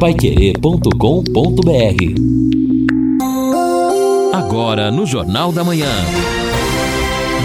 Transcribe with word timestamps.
paiquerê.com.br 0.00 0.88
Agora 4.32 4.90
no 4.90 5.04
Jornal 5.04 5.52
da 5.52 5.62
Manhã. 5.62 5.92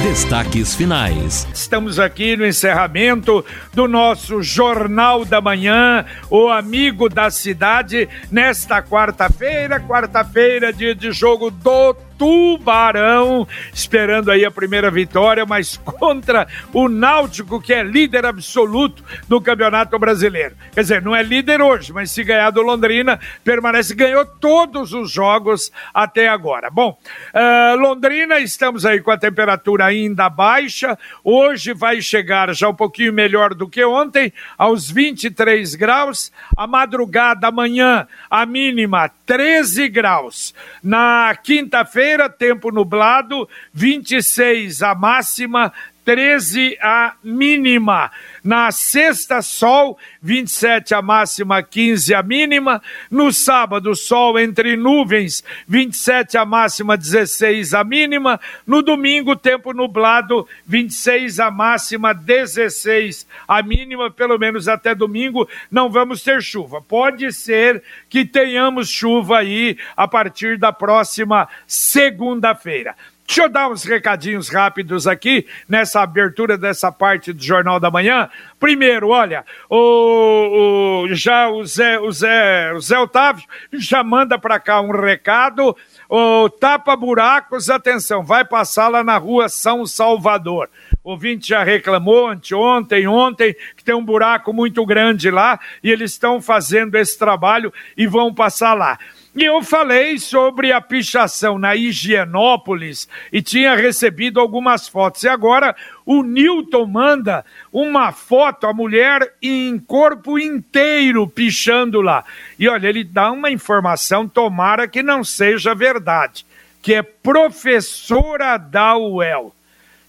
Destaques 0.02 0.74
finais. 0.74 1.46
Estamos 1.54 2.00
aqui 2.00 2.38
no 2.38 2.46
encerramento 2.46 3.44
do 3.76 3.90
nosso 3.90 4.42
Jornal 4.42 5.26
da 5.26 5.42
Manhã, 5.42 6.06
o 6.30 6.48
amigo 6.48 7.10
da 7.10 7.30
cidade, 7.30 8.08
nesta 8.32 8.82
quarta-feira, 8.82 9.82
quarta-feira, 9.82 10.72
dia 10.72 10.96
de 10.96 11.12
jogo 11.12 11.52
do 11.52 11.94
Tubarão, 12.18 13.48
esperando 13.74 14.32
aí 14.32 14.46
a 14.46 14.52
primeira 14.52 14.90
vitória, 14.90 15.46
mas 15.46 15.78
contra 15.78 16.48
o 16.74 16.88
Náutico, 16.88 17.62
que 17.62 17.74
é 17.74 17.84
líder 17.84 18.26
absoluto 18.26 19.04
do 19.28 19.42
Campeonato 19.42 19.98
Brasileiro. 20.00 20.56
Quer 20.74 20.82
dizer, 20.82 21.02
não 21.02 21.16
é 21.16 21.22
líder 21.22 21.62
hoje, 21.62 21.92
mas 21.92 22.12
se 22.12 22.24
ganhar 22.24 22.52
do 22.52 22.62
Londrina, 22.62 23.20
permanece, 23.44 23.94
ganhou 23.94 24.26
todos 24.26 24.94
os 24.94 25.12
jogos 25.12 25.72
até 25.94 26.28
agora. 26.28 26.70
Bom, 26.70 26.98
uh, 27.34 27.78
Londrina, 27.78 28.40
estamos 28.40 28.86
aí 28.86 29.02
com 29.02 29.12
a 29.12 29.18
temperatura 29.18 29.86
ainda 29.86 30.30
baixa, 30.30 30.98
hoje 31.24 31.74
vai 31.74 32.02
chegar 32.02 32.54
já 32.54 32.70
um 32.70 32.76
pouquinho 32.76 33.12
melhor 33.12 33.54
do 33.54 33.65
que 33.68 33.84
ontem, 33.84 34.32
aos 34.58 34.90
23 34.90 35.76
graus, 35.76 36.32
a 36.56 36.68
madrugada, 36.68 37.48
amanhã, 37.48 38.08
a 38.30 38.46
mínima 38.46 39.10
13 39.26 39.88
graus. 39.90 40.54
Na 40.84 41.36
quinta-feira, 41.42 42.30
tempo 42.30 42.72
nublado, 42.72 43.48
26 43.74 44.82
a 44.82 44.96
máxima, 44.96 45.74
13 46.06 46.78
a 46.80 47.16
mínima. 47.24 48.12
Na 48.44 48.72
sexta, 48.72 49.42
sol, 49.42 49.98
27 50.22 50.94
a 50.94 51.02
máxima, 51.02 51.64
15 51.64 52.14
a 52.14 52.22
mínima. 52.22 52.82
No 53.10 53.34
sábado, 53.34 53.96
sol 53.96 54.38
entre 54.40 54.78
nuvens, 54.78 55.44
27 55.68 56.38
a 56.38 56.46
máxima, 56.46 56.96
16 56.96 57.74
a 57.74 57.84
mínima. 57.84 58.40
No 58.68 58.84
domingo, 58.84 59.36
tempo 59.36 59.74
nublado, 59.74 60.48
26 60.68 61.40
a 61.40 61.50
máxima, 61.50 62.14
16 62.14 63.28
a 63.48 63.64
mínima. 63.64 64.12
Pelo 64.12 64.38
menos 64.38 64.68
até 64.68 64.94
domingo, 64.94 65.50
não 65.72 65.90
vamos 65.90 66.22
ter 66.22 66.40
chuva. 66.42 66.84
Pode 66.84 67.34
ser 67.34 67.82
que 68.08 68.24
tenhamos 68.24 68.90
chuva 68.90 69.40
aí 69.40 69.76
a 69.98 70.08
partir 70.08 70.60
da 70.60 70.72
próxima 70.72 71.48
segunda-feira. 71.66 72.96
Deixa 73.28 73.42
eu 73.42 73.50
dar 73.50 73.70
uns 73.70 73.84
recadinhos 73.84 74.50
rápidos 74.50 75.08
aqui 75.08 75.48
nessa 75.68 76.02
abertura 76.02 76.60
dessa 76.60 76.92
parte 76.92 77.34
do 77.34 77.44
Jornal 77.44 77.80
da 77.80 77.90
Manhã. 77.90 78.30
Primeiro, 78.60 79.10
olha, 79.10 79.44
o, 79.68 81.06
o 81.08 81.16
já 81.16 81.50
o 81.50 81.66
Zé, 81.66 82.00
o 82.00 82.12
Zé, 82.12 82.72
o 82.74 82.80
Zé 82.80 83.00
Otávio 83.00 83.44
já 83.74 84.04
manda 84.04 84.38
para 84.38 84.60
cá 84.60 84.80
um 84.80 84.92
recado. 84.92 85.76
O 86.08 86.48
tapa 86.50 86.96
buracos, 86.96 87.68
atenção, 87.68 88.24
vai 88.24 88.46
passar 88.46 88.90
lá 88.90 89.04
na 89.04 89.18
rua 89.18 89.50
São 89.50 89.88
Salvador. 89.88 90.70
O 91.04 91.12
ouvinte 91.12 91.50
já 91.50 91.64
reclamou 91.64 92.28
anteontem, 92.28 93.08
ontem, 93.08 93.56
que 93.76 93.84
tem 93.84 93.96
um 93.96 94.06
buraco 94.06 94.54
muito 94.54 94.86
grande 94.86 95.32
lá 95.32 95.60
e 95.84 95.90
eles 95.90 96.12
estão 96.12 96.40
fazendo 96.40 96.96
esse 96.96 97.18
trabalho 97.18 97.74
e 97.98 98.06
vão 98.06 98.32
passar 98.32 98.76
lá. 98.76 99.00
E 99.36 99.44
eu 99.44 99.62
falei 99.62 100.18
sobre 100.18 100.72
a 100.72 100.80
pichação 100.80 101.60
na 101.60 101.76
Higienópolis 101.76 103.10
e 103.34 103.42
tinha 103.42 103.76
recebido 103.76 104.40
algumas 104.40 104.88
fotos. 104.88 105.24
E 105.24 105.28
agora 105.28 105.76
o 106.06 106.24
Newton 106.24 106.86
manda 106.86 107.44
uma 107.72 108.14
foto, 108.14 108.66
a 108.66 108.74
mulher 108.74 109.34
em 109.42 109.78
corpo 109.78 110.40
inteiro 110.40 111.28
pichando 111.28 112.00
lá. 112.00 112.24
E 112.58 112.70
olha, 112.70 112.88
ele 112.88 113.04
dá 113.04 113.30
uma 113.30 113.52
informação, 113.52 114.26
tomara 114.26 114.88
que 114.88 115.04
não 115.04 115.22
seja 115.22 115.76
verdade, 115.76 116.46
que 116.82 116.94
é 116.94 117.04
professora 117.04 118.56
da 118.56 118.96
UEL. 118.96 119.54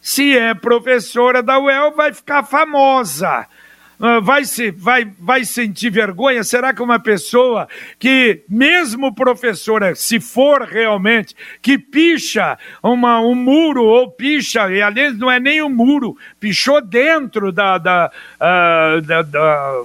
Se 0.00 0.38
é 0.38 0.54
professora 0.54 1.43
da 1.43 1.58
UEL, 1.58 1.97
vai 1.97 2.14
ficar 2.14 2.44
famosa 2.44 3.44
vai, 4.22 4.44
se, 4.44 4.70
vai, 4.70 5.10
vai 5.18 5.44
sentir 5.44 5.90
vergonha? 5.90 6.44
Será 6.44 6.74
que 6.74 6.82
uma 6.82 6.98
pessoa 6.98 7.68
que, 7.98 8.42
mesmo 8.48 9.14
professora, 9.14 9.94
se 9.94 10.20
for 10.20 10.62
realmente, 10.62 11.34
que 11.62 11.78
picha 11.78 12.58
uma, 12.82 13.20
um 13.20 13.34
muro 13.34 13.84
ou 13.84 14.10
picha, 14.10 14.70
e 14.70 14.82
aliás 14.82 15.16
não 15.18 15.30
é 15.30 15.40
nem 15.40 15.62
um 15.62 15.68
muro, 15.68 16.16
pichou 16.38 16.80
dentro 16.80 17.52
da, 17.52 17.78
da, 17.78 18.10
uh, 18.40 19.00
da, 19.02 19.22
da 19.22 19.82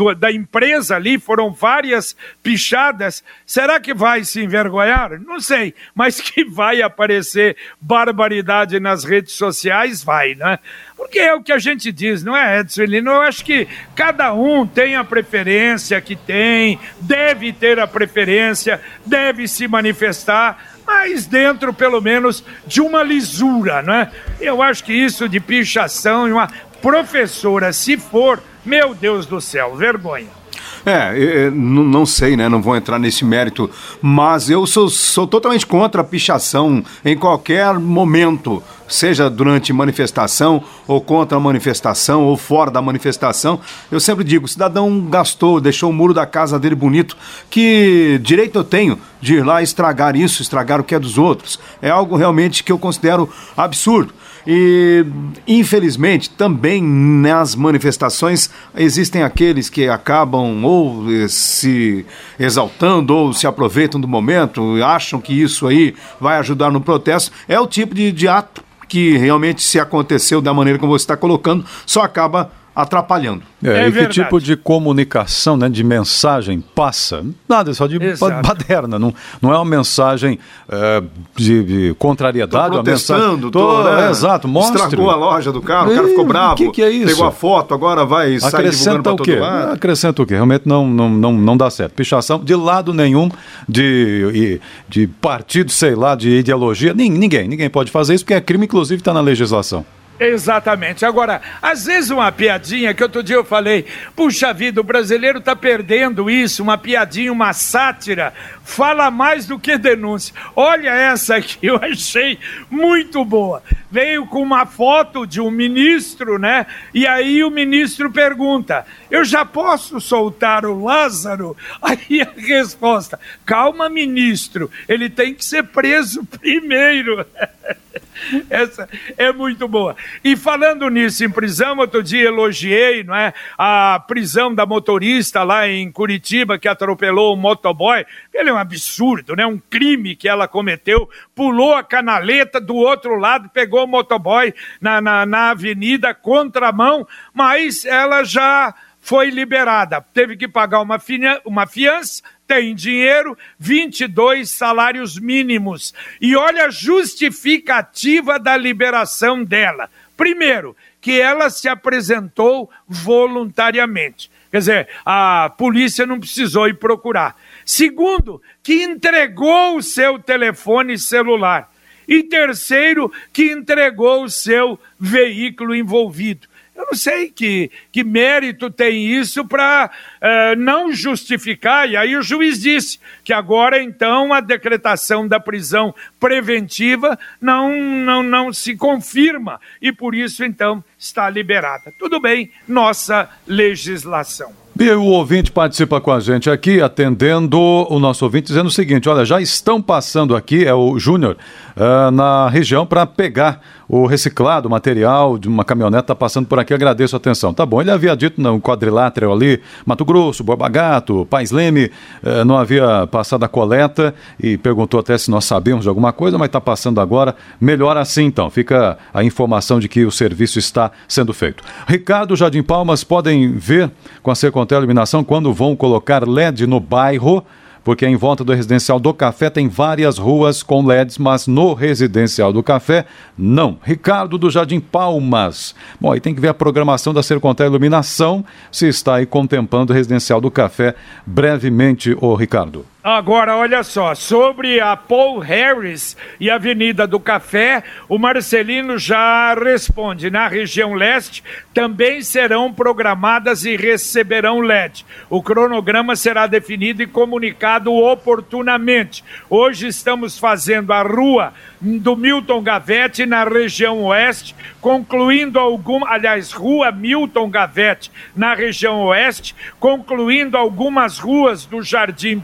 do, 0.00 0.14
da 0.14 0.32
empresa 0.32 0.96
ali, 0.96 1.18
foram 1.18 1.52
várias 1.52 2.16
pichadas. 2.42 3.22
Será 3.44 3.78
que 3.78 3.92
vai 3.92 4.24
se 4.24 4.40
envergonhar? 4.42 5.20
Não 5.20 5.38
sei, 5.38 5.74
mas 5.94 6.18
que 6.22 6.42
vai 6.42 6.80
aparecer 6.80 7.54
barbaridade 7.78 8.80
nas 8.80 9.04
redes 9.04 9.34
sociais, 9.34 10.02
vai, 10.02 10.34
né? 10.34 10.58
Porque 10.96 11.18
é 11.18 11.34
o 11.34 11.42
que 11.42 11.52
a 11.52 11.58
gente 11.58 11.92
diz, 11.92 12.24
não 12.24 12.34
é, 12.34 12.60
Edson 12.60 12.84
Lino? 12.84 13.10
Eu 13.10 13.20
acho 13.20 13.44
que 13.44 13.68
cada 13.94 14.32
um 14.32 14.66
tem 14.66 14.96
a 14.96 15.04
preferência 15.04 16.00
que 16.00 16.16
tem, 16.16 16.80
deve 17.02 17.52
ter 17.52 17.78
a 17.78 17.86
preferência, 17.86 18.80
deve 19.04 19.46
se 19.46 19.68
manifestar, 19.68 20.80
mas 20.86 21.26
dentro, 21.26 21.74
pelo 21.74 22.00
menos, 22.00 22.42
de 22.66 22.80
uma 22.80 23.02
lisura, 23.02 23.82
né? 23.82 24.10
Eu 24.40 24.62
acho 24.62 24.82
que 24.82 24.94
isso 24.94 25.28
de 25.28 25.40
pichação 25.40 26.26
e 26.26 26.32
uma 26.32 26.48
professora, 26.80 27.70
se 27.72 27.98
for 27.98 28.42
meu 28.64 28.94
Deus 28.94 29.26
do 29.26 29.40
céu, 29.40 29.76
vergonha. 29.76 30.40
É, 30.84 31.50
não 31.50 32.06
sei, 32.06 32.36
né? 32.36 32.48
Não 32.48 32.62
vou 32.62 32.74
entrar 32.74 32.98
nesse 32.98 33.24
mérito, 33.24 33.68
mas 34.00 34.48
eu 34.48 34.66
sou, 34.66 34.88
sou 34.88 35.26
totalmente 35.26 35.66
contra 35.66 36.00
a 36.00 36.04
pichação 36.04 36.82
em 37.04 37.16
qualquer 37.16 37.78
momento, 37.78 38.62
seja 38.88 39.28
durante 39.28 39.74
manifestação 39.74 40.64
ou 40.86 41.00
contra 41.00 41.36
a 41.36 41.40
manifestação 41.40 42.24
ou 42.24 42.36
fora 42.36 42.70
da 42.70 42.80
manifestação. 42.80 43.60
Eu 43.90 44.00
sempre 44.00 44.24
digo: 44.24 44.46
o 44.46 44.48
cidadão 44.48 45.02
gastou, 45.02 45.60
deixou 45.60 45.90
o 45.90 45.92
muro 45.92 46.14
da 46.14 46.24
casa 46.24 46.58
dele 46.58 46.74
bonito, 46.74 47.14
que 47.50 48.18
direito 48.22 48.58
eu 48.58 48.64
tenho 48.64 48.98
de 49.20 49.34
ir 49.34 49.44
lá 49.44 49.62
estragar 49.62 50.16
isso, 50.16 50.40
estragar 50.40 50.80
o 50.80 50.84
que 50.84 50.94
é 50.94 50.98
dos 50.98 51.18
outros? 51.18 51.60
É 51.82 51.90
algo 51.90 52.16
realmente 52.16 52.64
que 52.64 52.72
eu 52.72 52.78
considero 52.78 53.28
absurdo. 53.54 54.14
E, 54.46 55.04
infelizmente, 55.46 56.30
também 56.30 56.82
nas 56.82 57.54
manifestações 57.54 58.50
existem 58.76 59.22
aqueles 59.22 59.68
que 59.68 59.88
acabam 59.88 60.64
ou 60.64 61.04
se 61.28 62.04
exaltando 62.38 63.14
ou 63.14 63.32
se 63.32 63.46
aproveitam 63.46 64.00
do 64.00 64.08
momento, 64.08 64.82
acham 64.82 65.20
que 65.20 65.32
isso 65.32 65.66
aí 65.66 65.94
vai 66.20 66.38
ajudar 66.38 66.70
no 66.70 66.80
protesto. 66.80 67.32
É 67.46 67.58
o 67.60 67.66
tipo 67.66 67.94
de, 67.94 68.10
de 68.12 68.28
ato 68.28 68.62
que 68.90 69.16
realmente, 69.16 69.62
se 69.62 69.78
aconteceu 69.78 70.40
da 70.40 70.52
maneira 70.52 70.76
como 70.76 70.90
você 70.90 71.04
está 71.04 71.16
colocando, 71.16 71.64
só 71.86 72.02
acaba 72.02 72.50
atrapalhando. 72.74 73.42
É, 73.62 73.84
é 73.84 73.88
e 73.88 73.92
que 73.92 74.06
tipo 74.06 74.40
de 74.40 74.56
comunicação, 74.56 75.56
né, 75.56 75.68
de 75.68 75.82
mensagem 75.84 76.60
passa? 76.74 77.24
Nada, 77.48 77.74
só 77.74 77.86
de 77.86 78.02
Exato. 78.02 78.46
baderna. 78.46 78.98
Não, 78.98 79.12
não 79.42 79.52
é 79.52 79.56
uma 79.56 79.64
mensagem 79.64 80.38
é, 80.68 81.02
de, 81.36 81.64
de, 81.64 81.94
contrariedade. 81.98 82.76
Tô 82.76 82.82
protestando, 82.82 83.46
uma 83.46 83.52
tô, 83.52 83.60
tô, 83.60 83.82
né? 83.84 84.10
Exato, 84.10 84.48
mostre. 84.48 84.80
Estragou 84.80 85.10
a 85.10 85.16
loja 85.16 85.52
do 85.52 85.60
carro, 85.60 85.90
o 85.90 85.94
cara 85.94 86.08
ficou 86.08 86.24
bravo. 86.24 86.52
O 86.54 86.56
que, 86.56 86.70
que, 86.70 86.82
é 86.82 86.90
isso? 86.90 87.08
Pegou 87.08 87.26
a 87.26 87.32
foto, 87.32 87.74
agora 87.74 88.04
vai 88.04 88.38
sair 88.38 88.70
divulgando 88.70 89.10
o 89.10 89.16
quê? 89.16 89.36
Lado. 89.36 89.72
Acrescenta 89.72 90.22
o 90.22 90.26
quê? 90.26 90.34
Realmente 90.34 90.62
não, 90.66 90.86
não, 90.86 91.10
não, 91.10 91.32
não 91.32 91.56
dá 91.56 91.68
certo. 91.70 91.94
Pichação 91.94 92.38
de 92.38 92.54
lado 92.54 92.94
nenhum, 92.94 93.28
de, 93.68 94.60
de 94.88 95.06
partido, 95.06 95.70
sei 95.70 95.94
lá, 95.94 96.14
de 96.14 96.30
ideologia. 96.30 96.94
Ninguém, 96.94 97.48
ninguém 97.48 97.68
pode 97.68 97.90
fazer 97.90 98.14
isso, 98.14 98.24
porque 98.24 98.34
é 98.34 98.40
crime, 98.40 98.64
inclusive 98.64 99.00
está 99.00 99.12
na 99.12 99.20
legislação. 99.20 99.84
Exatamente. 100.20 101.06
Agora, 101.06 101.40
às 101.62 101.86
vezes 101.86 102.10
uma 102.10 102.30
piadinha 102.30 102.92
que 102.92 103.02
outro 103.02 103.22
dia 103.22 103.36
eu 103.36 103.44
falei, 103.44 103.86
puxa 104.14 104.52
vida, 104.52 104.78
o 104.78 104.84
brasileiro 104.84 105.38
está 105.38 105.56
perdendo 105.56 106.28
isso, 106.28 106.62
uma 106.62 106.76
piadinha, 106.76 107.32
uma 107.32 107.54
sátira, 107.54 108.34
fala 108.62 109.10
mais 109.10 109.46
do 109.46 109.58
que 109.58 109.78
denúncia. 109.78 110.34
Olha 110.54 110.90
essa 110.90 111.36
aqui, 111.36 111.56
eu 111.66 111.76
achei 111.76 112.38
muito 112.68 113.24
boa. 113.24 113.62
Veio 113.90 114.26
com 114.26 114.42
uma 114.42 114.66
foto 114.66 115.26
de 115.26 115.40
um 115.40 115.50
ministro, 115.50 116.38
né? 116.38 116.66
E 116.92 117.06
aí 117.06 117.42
o 117.42 117.50
ministro 117.50 118.12
pergunta: 118.12 118.86
Eu 119.10 119.24
já 119.24 119.44
posso 119.44 119.98
soltar 120.00 120.66
o 120.66 120.84
Lázaro? 120.84 121.56
Aí 121.82 122.20
a 122.20 122.28
resposta: 122.36 123.18
Calma, 123.44 123.88
ministro, 123.88 124.70
ele 124.88 125.10
tem 125.10 125.34
que 125.34 125.44
ser 125.44 125.64
preso 125.64 126.24
primeiro. 126.24 127.26
Essa 128.48 128.88
é 129.16 129.32
muito 129.32 129.66
boa. 129.66 129.96
E 130.22 130.36
falando 130.36 130.88
nisso, 130.88 131.24
em 131.24 131.30
prisão, 131.30 131.78
outro 131.78 132.02
dia 132.02 132.28
elogiei 132.28 133.02
não 133.02 133.14
é, 133.14 133.32
a 133.56 134.02
prisão 134.06 134.54
da 134.54 134.66
motorista 134.66 135.42
lá 135.42 135.68
em 135.68 135.90
Curitiba 135.90 136.58
que 136.58 136.68
atropelou 136.68 137.34
um 137.34 137.40
motoboy. 137.40 138.04
Ele 138.32 138.50
é 138.50 138.52
um 138.52 138.58
absurdo, 138.58 139.34
né? 139.34 139.46
um 139.46 139.58
crime 139.58 140.14
que 140.14 140.28
ela 140.28 140.46
cometeu. 140.46 141.08
Pulou 141.34 141.74
a 141.74 141.82
canaleta 141.82 142.60
do 142.60 142.76
outro 142.76 143.16
lado, 143.16 143.48
pegou 143.48 143.84
o 143.84 143.88
motoboy 143.88 144.54
na, 144.80 145.00
na, 145.00 145.26
na 145.26 145.50
avenida, 145.50 146.14
contramão, 146.14 147.06
mas 147.32 147.84
ela 147.84 148.22
já 148.22 148.74
foi 149.00 149.30
liberada. 149.30 150.04
Teve 150.12 150.36
que 150.36 150.46
pagar 150.46 150.80
uma, 150.82 151.00
uma 151.44 151.66
fiança, 151.66 152.22
tem 152.50 152.74
dinheiro, 152.74 153.38
22 153.60 154.50
salários 154.50 155.16
mínimos. 155.16 155.94
E 156.20 156.34
olha 156.34 156.64
a 156.64 156.70
justificativa 156.70 158.40
da 158.40 158.56
liberação 158.56 159.44
dela. 159.44 159.88
Primeiro, 160.16 160.76
que 161.00 161.20
ela 161.20 161.48
se 161.48 161.68
apresentou 161.68 162.68
voluntariamente. 162.88 164.28
Quer 164.50 164.58
dizer, 164.58 164.88
a 165.06 165.48
polícia 165.56 166.04
não 166.04 166.18
precisou 166.18 166.66
ir 166.66 166.74
procurar. 166.74 167.36
Segundo, 167.64 168.42
que 168.64 168.82
entregou 168.82 169.76
o 169.76 169.82
seu 169.82 170.18
telefone 170.18 170.98
celular. 170.98 171.72
E 172.08 172.24
terceiro, 172.24 173.12
que 173.32 173.52
entregou 173.52 174.24
o 174.24 174.28
seu 174.28 174.76
veículo 174.98 175.72
envolvido. 175.72 176.48
Eu 176.80 176.86
não 176.86 176.94
sei 176.94 177.28
que, 177.28 177.70
que 177.92 178.02
mérito 178.02 178.70
tem 178.70 179.06
isso 179.06 179.44
para 179.44 179.90
eh, 180.18 180.56
não 180.56 180.90
justificar. 180.92 181.88
E 181.88 181.94
aí 181.94 182.16
o 182.16 182.22
juiz 182.22 182.58
disse 182.58 182.98
que 183.22 183.34
agora, 183.34 183.82
então, 183.82 184.32
a 184.32 184.40
decretação 184.40 185.28
da 185.28 185.38
prisão 185.38 185.94
preventiva 186.18 187.18
não, 187.38 187.76
não, 187.76 188.22
não 188.22 188.52
se 188.52 188.74
confirma. 188.74 189.60
E 189.80 189.92
por 189.92 190.14
isso, 190.14 190.42
então, 190.42 190.82
está 190.98 191.28
liberada. 191.28 191.92
Tudo 191.98 192.18
bem, 192.18 192.50
nossa 192.66 193.28
legislação. 193.46 194.50
E 194.78 194.90
o 194.92 195.04
ouvinte 195.04 195.52
participa 195.52 196.00
com 196.00 196.10
a 196.10 196.20
gente 196.20 196.48
aqui, 196.48 196.80
atendendo 196.80 197.58
o 197.60 197.98
nosso 197.98 198.24
ouvinte, 198.24 198.46
dizendo 198.46 198.68
o 198.68 198.70
seguinte: 198.70 199.10
olha, 199.10 199.26
já 199.26 199.38
estão 199.38 199.82
passando 199.82 200.34
aqui, 200.34 200.64
é 200.64 200.72
o 200.72 200.98
Júnior, 200.98 201.36
uh, 201.76 202.10
na 202.10 202.48
região 202.48 202.86
para 202.86 203.04
pegar 203.04 203.60
o 203.92 204.06
reciclado, 204.06 204.68
o 204.68 204.70
material 204.70 205.36
de 205.36 205.48
uma 205.48 205.64
caminhonete 205.64 206.02
está 206.02 206.14
passando 206.14 206.46
por 206.46 206.60
aqui, 206.60 206.72
agradeço 206.72 207.16
a 207.16 207.18
atenção. 207.18 207.52
Tá 207.52 207.66
bom, 207.66 207.80
ele 207.80 207.90
havia 207.90 208.16
dito 208.16 208.40
no 208.40 208.60
quadrilátero 208.60 209.32
ali, 209.32 209.60
Mato 209.84 210.04
Grosso, 210.04 210.44
Borba 210.44 210.68
Gato, 210.68 211.26
Pais 211.28 211.50
Leme, 211.50 211.90
uh, 212.22 212.44
não 212.44 212.56
havia 212.56 213.08
passado 213.08 213.42
a 213.42 213.48
coleta 213.48 214.14
e 214.38 214.56
perguntou 214.56 215.00
até 215.00 215.18
se 215.18 215.28
nós 215.28 215.44
sabemos 215.44 215.82
de 215.82 215.88
alguma 215.88 216.12
coisa, 216.12 216.38
mas 216.38 216.46
está 216.46 216.60
passando 216.60 217.00
agora. 217.00 217.34
Melhor 217.60 217.96
assim 217.96 218.26
então, 218.26 218.48
fica 218.48 218.96
a 219.12 219.24
informação 219.24 219.80
de 219.80 219.88
que 219.88 220.04
o 220.04 220.12
serviço 220.12 220.60
está 220.60 220.92
sendo 221.08 221.34
feito. 221.34 221.64
Ricardo 221.88 222.36
Jardim 222.36 222.62
Palmas, 222.62 223.02
podem 223.02 223.50
ver 223.50 223.90
com 224.22 224.30
a 224.30 224.36
Secontel 224.36 224.78
Iluminação 224.78 225.24
quando 225.24 225.52
vão 225.52 225.74
colocar 225.74 226.28
LED 226.28 226.64
no 226.64 226.78
bairro 226.78 227.44
porque 227.82 228.06
em 228.06 228.16
volta 228.16 228.44
do 228.44 228.52
residencial 228.52 229.00
do 229.00 229.12
Café 229.14 229.50
tem 229.50 229.68
várias 229.68 230.18
ruas 230.18 230.62
com 230.62 230.84
LEDs, 230.84 231.18
mas 231.18 231.46
no 231.46 231.74
residencial 231.74 232.52
do 232.52 232.62
Café, 232.62 233.06
não. 233.36 233.78
Ricardo 233.82 234.38
do 234.38 234.50
Jardim 234.50 234.80
Palmas. 234.80 235.74
Bom, 236.00 236.12
aí 236.12 236.20
tem 236.20 236.34
que 236.34 236.40
ver 236.40 236.48
a 236.48 236.54
programação 236.54 237.14
da 237.14 237.22
Sercontel 237.22 237.66
Iluminação, 237.66 238.44
se 238.70 238.88
está 238.88 239.16
aí 239.16 239.26
contemplando 239.26 239.92
o 239.92 239.96
residencial 239.96 240.40
do 240.40 240.50
Café 240.50 240.94
brevemente, 241.26 242.16
ô 242.20 242.34
Ricardo. 242.34 242.84
Agora, 243.02 243.56
olha 243.56 243.82
só, 243.82 244.14
sobre 244.14 244.78
a 244.78 244.94
Paul 244.94 245.38
Harris 245.38 246.14
e 246.38 246.50
a 246.50 246.56
Avenida 246.56 247.06
do 247.06 247.18
Café, 247.18 247.82
o 248.06 248.18
Marcelino 248.18 248.98
já 248.98 249.54
responde. 249.54 250.28
Na 250.28 250.46
região 250.46 250.92
leste 250.92 251.42
também 251.72 252.20
serão 252.20 252.70
programadas 252.70 253.64
e 253.64 253.74
receberão 253.74 254.60
LED. 254.60 255.06
O 255.30 255.42
cronograma 255.42 256.14
será 256.14 256.46
definido 256.46 257.02
e 257.02 257.06
comunicado 257.06 257.90
oportunamente. 257.90 259.24
Hoje 259.48 259.86
estamos 259.86 260.38
fazendo 260.38 260.92
a 260.92 261.00
rua 261.00 261.54
do 261.80 262.14
Milton 262.14 262.60
Gavete 262.62 263.24
na 263.24 263.44
região 263.44 264.04
oeste, 264.04 264.54
concluindo 264.78 265.58
algum, 265.58 266.04
aliás, 266.04 266.52
rua 266.52 266.92
Milton 266.92 267.48
Gavete 267.48 268.10
na 268.36 268.52
região 268.54 269.00
oeste, 269.06 269.54
concluindo 269.78 270.58
algumas 270.58 271.18
ruas 271.18 271.64
do 271.64 271.82
Jardim 271.82 272.38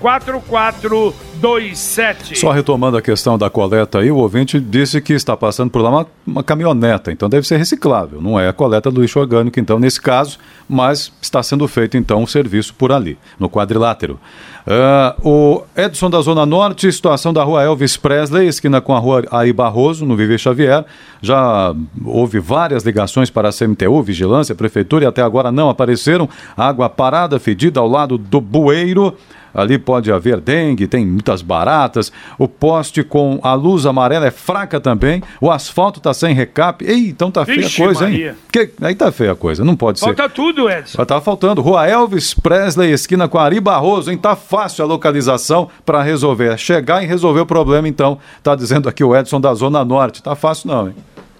4427. 0.00 2.38
Só 2.38 2.50
retomando 2.50 2.96
a 2.96 3.02
questão 3.02 3.38
da 3.38 3.48
coleta 3.48 4.00
aí, 4.00 4.10
o 4.10 4.16
ouvinte 4.16 4.58
disse 4.58 5.00
que 5.00 5.12
está 5.12 5.36
passando 5.36 5.70
por 5.70 5.80
lá 5.82 5.90
uma, 5.90 6.06
uma 6.26 6.42
caminhoneta, 6.42 7.12
então 7.12 7.28
deve 7.28 7.46
ser 7.46 7.56
reciclável, 7.56 8.20
não 8.20 8.40
é 8.40 8.48
a 8.48 8.52
coleta 8.52 8.90
do 8.90 9.00
lixo 9.00 9.20
orgânico, 9.20 9.60
então, 9.60 9.78
nesse 9.78 10.00
caso, 10.00 10.38
mas 10.68 11.12
está 11.20 11.40
sendo 11.42 11.68
feito 11.68 11.96
então 11.96 12.20
o 12.20 12.24
um 12.24 12.26
serviço 12.26 12.74
por 12.74 12.92
ali, 12.92 13.16
no 13.38 13.48
quadrilátero. 13.48 14.18
Uh, 14.66 15.28
o 15.28 15.62
Edson 15.76 16.08
da 16.08 16.22
Zona 16.22 16.46
Norte, 16.46 16.90
situação 16.90 17.34
da 17.34 17.44
rua 17.44 17.62
Elvis 17.62 17.98
Presley, 17.98 18.48
esquina 18.48 18.80
com 18.80 18.94
a 18.94 18.98
rua 18.98 19.22
Ari 19.30 19.52
Barroso, 19.52 20.06
no 20.06 20.16
Viver 20.16 20.38
Xavier. 20.38 20.86
Já 21.20 21.74
houve 22.02 22.40
várias 22.40 22.82
ligações 22.82 23.28
para 23.28 23.50
a 23.50 23.52
CMTU, 23.52 24.02
Vigilância, 24.02 24.54
Prefeitura 24.54 25.04
e 25.04 25.06
até 25.06 25.20
agora 25.20 25.52
não 25.52 25.68
apareceram. 25.68 26.26
Água 26.56 26.88
parada, 26.88 27.38
fedida 27.44 27.78
ao 27.78 27.86
lado 27.86 28.16
do 28.16 28.40
bueiro 28.40 29.14
ali 29.54 29.78
pode 29.78 30.10
haver 30.10 30.40
dengue, 30.40 30.88
tem 30.88 31.06
muitas 31.06 31.40
baratas. 31.40 32.10
O 32.36 32.48
poste 32.48 33.04
com 33.04 33.38
a 33.42 33.54
luz 33.54 33.86
amarela 33.86 34.26
é 34.26 34.30
fraca 34.30 34.80
também. 34.80 35.22
O 35.40 35.50
asfalto 35.50 36.00
tá 36.00 36.12
sem 36.12 36.34
recap. 36.34 36.84
Ei, 36.84 37.08
então 37.08 37.30
tá 37.30 37.46
feia 37.46 37.66
a 37.66 37.70
coisa, 37.70 38.00
Maria. 38.04 38.30
hein? 38.30 38.36
Que, 38.50 38.70
aí 38.82 38.94
tá 38.96 39.12
feia 39.12 39.32
a 39.32 39.36
coisa, 39.36 39.64
não 39.64 39.76
pode 39.76 40.00
Falta 40.00 40.14
ser. 40.14 40.22
Falta 40.22 40.34
tudo, 40.34 40.68
Edson. 40.68 40.98
Já 40.98 41.06
tá 41.06 41.20
faltando. 41.20 41.62
Rua 41.62 41.86
Elvis 41.86 42.34
Presley, 42.34 42.90
esquina 42.92 43.28
com 43.28 43.38
Ari 43.38 43.60
Barroso, 43.60 44.10
hein? 44.10 44.18
Tá 44.18 44.34
fácil 44.34 44.84
a 44.84 44.88
localização 44.88 45.68
para 45.86 46.02
resolver. 46.02 46.58
Chegar 46.58 47.04
e 47.04 47.06
resolver 47.06 47.40
o 47.40 47.46
problema, 47.46 47.86
então. 47.86 48.18
Tá 48.42 48.56
dizendo 48.56 48.88
aqui 48.88 49.04
o 49.04 49.14
Edson 49.14 49.40
da 49.40 49.54
Zona 49.54 49.84
Norte. 49.84 50.20
Tá 50.20 50.34
fácil 50.34 50.68
não, 50.68 50.88
hein? 50.88 50.94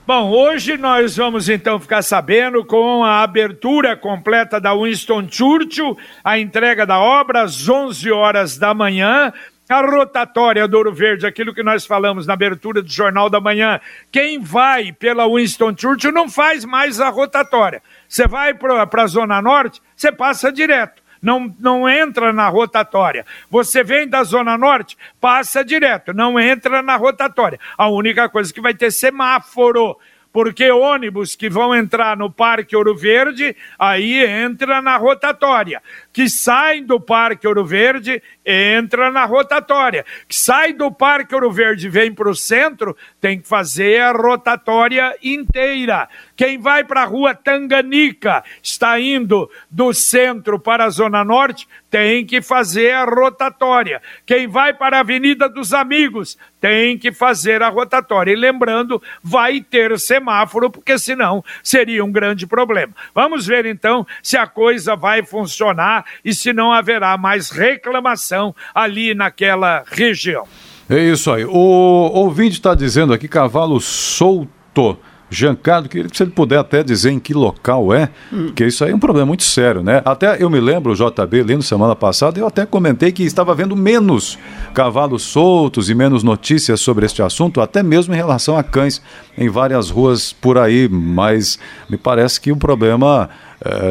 Bom, 0.07 0.31
hoje 0.33 0.77
nós 0.77 1.17
vamos 1.17 1.49
então 1.49 1.81
ficar 1.81 2.03
sabendo 2.03 2.63
com 2.63 3.03
a 3.03 3.23
abertura 3.23 3.97
completa 3.97 4.61
da 4.61 4.75
Winston 4.75 5.27
Churchill, 5.31 5.97
a 6.23 6.39
entrega 6.39 6.85
da 6.85 7.01
obra 7.01 7.41
às 7.41 7.67
11 7.67 8.13
horas 8.13 8.59
da 8.59 8.75
manhã, 8.75 9.33
a 9.67 9.81
rotatória 9.81 10.69
do 10.69 10.77
Ouro 10.77 10.93
Verde, 10.93 11.27
aquilo 11.27 11.55
que 11.55 11.63
nós 11.63 11.87
falamos 11.87 12.27
na 12.27 12.35
abertura 12.35 12.83
do 12.83 12.93
Jornal 12.93 13.31
da 13.31 13.41
Manhã. 13.41 13.81
Quem 14.13 14.39
vai 14.39 14.93
pela 14.93 15.27
Winston 15.27 15.75
Churchill 15.75 16.13
não 16.13 16.29
faz 16.29 16.67
mais 16.67 17.01
a 17.01 17.09
rotatória. 17.09 17.83
Você 18.07 18.29
vai 18.29 18.53
para 18.53 19.05
a 19.05 19.07
Zona 19.07 19.41
Norte, 19.41 19.81
você 19.97 20.13
passa 20.13 20.53
direto 20.53 21.03
não, 21.25 21.53
não 21.59 21.89
entra 21.89 22.33
na 22.33 22.49
rotatória. 22.49 23.25
Você 23.51 23.83
vem 23.83 24.07
da 24.07 24.23
Zona 24.23 24.59
Norte, 24.59 24.97
passa 25.19 25.65
direto, 25.65 26.13
não 26.13 26.39
entra 26.39 26.83
na 26.83 26.97
rotatória. 26.97 27.59
A 27.79 27.89
única 27.89 28.29
coisa 28.29 28.53
que 28.53 28.61
vai 28.61 28.75
ter 28.75 28.91
semáforo 28.91 29.97
porque 30.35 30.69
ônibus 30.69 31.37
que 31.37 31.49
vão 31.49 31.73
entrar 31.73 32.17
no 32.17 32.29
Parque 32.29 32.75
Ouro 32.75 32.93
Verde, 32.93 33.57
aí 33.79 34.25
entra 34.25 34.83
na 34.83 34.97
rotatória. 34.97 35.81
Que 36.15 36.29
saem 36.31 36.85
do 36.85 37.01
Parque 37.01 37.47
Ouro 37.47 37.67
Verde, 37.67 38.23
entra 38.47 39.11
na 39.11 39.25
rotatória. 39.25 40.07
Que 40.29 40.35
sai 40.37 40.73
do 40.73 40.91
Parque 40.91 41.35
Ouro 41.35 41.51
Verde 41.51 41.89
vem 41.89 42.15
para 42.15 42.31
o 42.31 42.35
centro, 42.35 42.97
tem 43.21 43.41
que 43.41 43.49
fazer 43.49 44.01
a 44.01 44.13
rotatória 44.13 45.15
inteira. 45.23 46.09
Quem 46.37 46.57
vai 46.57 46.85
para 46.85 47.03
a 47.03 47.05
rua 47.05 47.35
Tanganica, 47.35 48.45
está 48.63 48.99
indo 48.99 49.51
do 49.69 49.93
centro 49.93 50.59
para 50.59 50.85
a 50.85 50.89
Zona 50.89 51.25
Norte, 51.25 51.69
tem 51.91 52.25
que 52.25 52.41
fazer 52.41 52.93
a 52.93 53.05
rotatória. 53.05 54.01
Quem 54.25 54.47
vai 54.47 54.73
para 54.73 54.99
a 54.99 55.01
Avenida 55.01 55.49
dos 55.49 55.73
Amigos, 55.73 56.39
tem 56.61 56.97
que 56.97 57.13
fazer 57.13 57.63
a 57.63 57.69
rotatória. 57.69 58.33
E 58.33 58.37
lembrando, 58.37 59.03
vai 59.23 59.61
ter 59.61 59.99
semáforo, 60.01 60.71
porque 60.71 60.99
senão 60.99 61.45
seria 61.63 62.03
um 62.03 62.11
grande 62.11 62.47
problema. 62.47 62.95
Vamos 63.15 63.47
ver 63.47 63.67
então 63.67 64.07
se 64.23 64.37
a 64.37 64.47
coisa 64.47 64.97
vai 64.97 65.23
funcionar 65.23 66.04
e 66.25 66.35
se 66.35 66.53
não 66.53 66.73
haverá 66.73 67.17
mais 67.17 67.51
reclamação 67.51 68.55
ali 68.75 69.15
naquela 69.15 69.85
região. 69.87 70.47
É 70.89 70.99
isso 70.99 71.31
aí. 71.31 71.45
O 71.45 71.51
ouvinte 71.51 72.55
está 72.55 72.75
dizendo 72.75 73.13
aqui, 73.13 73.29
cavalo 73.29 73.81
solto. 73.81 74.99
Queria 75.35 76.09
que 76.09 76.17
você 76.17 76.27
puder 76.27 76.59
até 76.59 76.83
dizer 76.85 77.11
em 77.11 77.19
que 77.19 77.35
local 77.35 77.93
é, 77.93 78.09
porque 78.31 78.67
isso 78.67 78.85
aí 78.85 78.93
é 78.93 78.95
um 78.95 79.01
problema 79.01 79.27
muito 79.27 79.43
sério, 79.43 79.83
né? 79.83 80.01
Até 80.05 80.41
eu 80.41 80.49
me 80.49 80.61
lembro, 80.61 80.93
o 80.93 80.95
JB, 80.95 81.43
lendo 81.43 81.63
semana 81.63 81.97
passada, 81.97 82.39
eu 82.39 82.47
até 82.47 82.65
comentei 82.65 83.11
que 83.11 83.25
estava 83.25 83.53
vendo 83.53 83.75
menos 83.75 84.39
cavalos 84.73 85.23
soltos 85.23 85.91
e 85.91 85.95
menos 85.95 86.23
notícias 86.23 86.81
sobre 86.81 87.05
este 87.07 87.21
assunto, 87.21 87.61
até 87.61 87.83
mesmo 87.83 88.15
em 88.15 88.17
relação 88.17 88.57
a 88.57 88.63
cães 88.63 89.03
em 89.37 89.49
várias 89.49 89.91
ruas 89.91 90.33
por 90.33 90.57
aí, 90.57 90.89
mas 90.89 91.59
me 91.91 91.97
parece 91.97 92.41
que 92.41 92.53
o 92.53 92.57
problema 92.57 93.29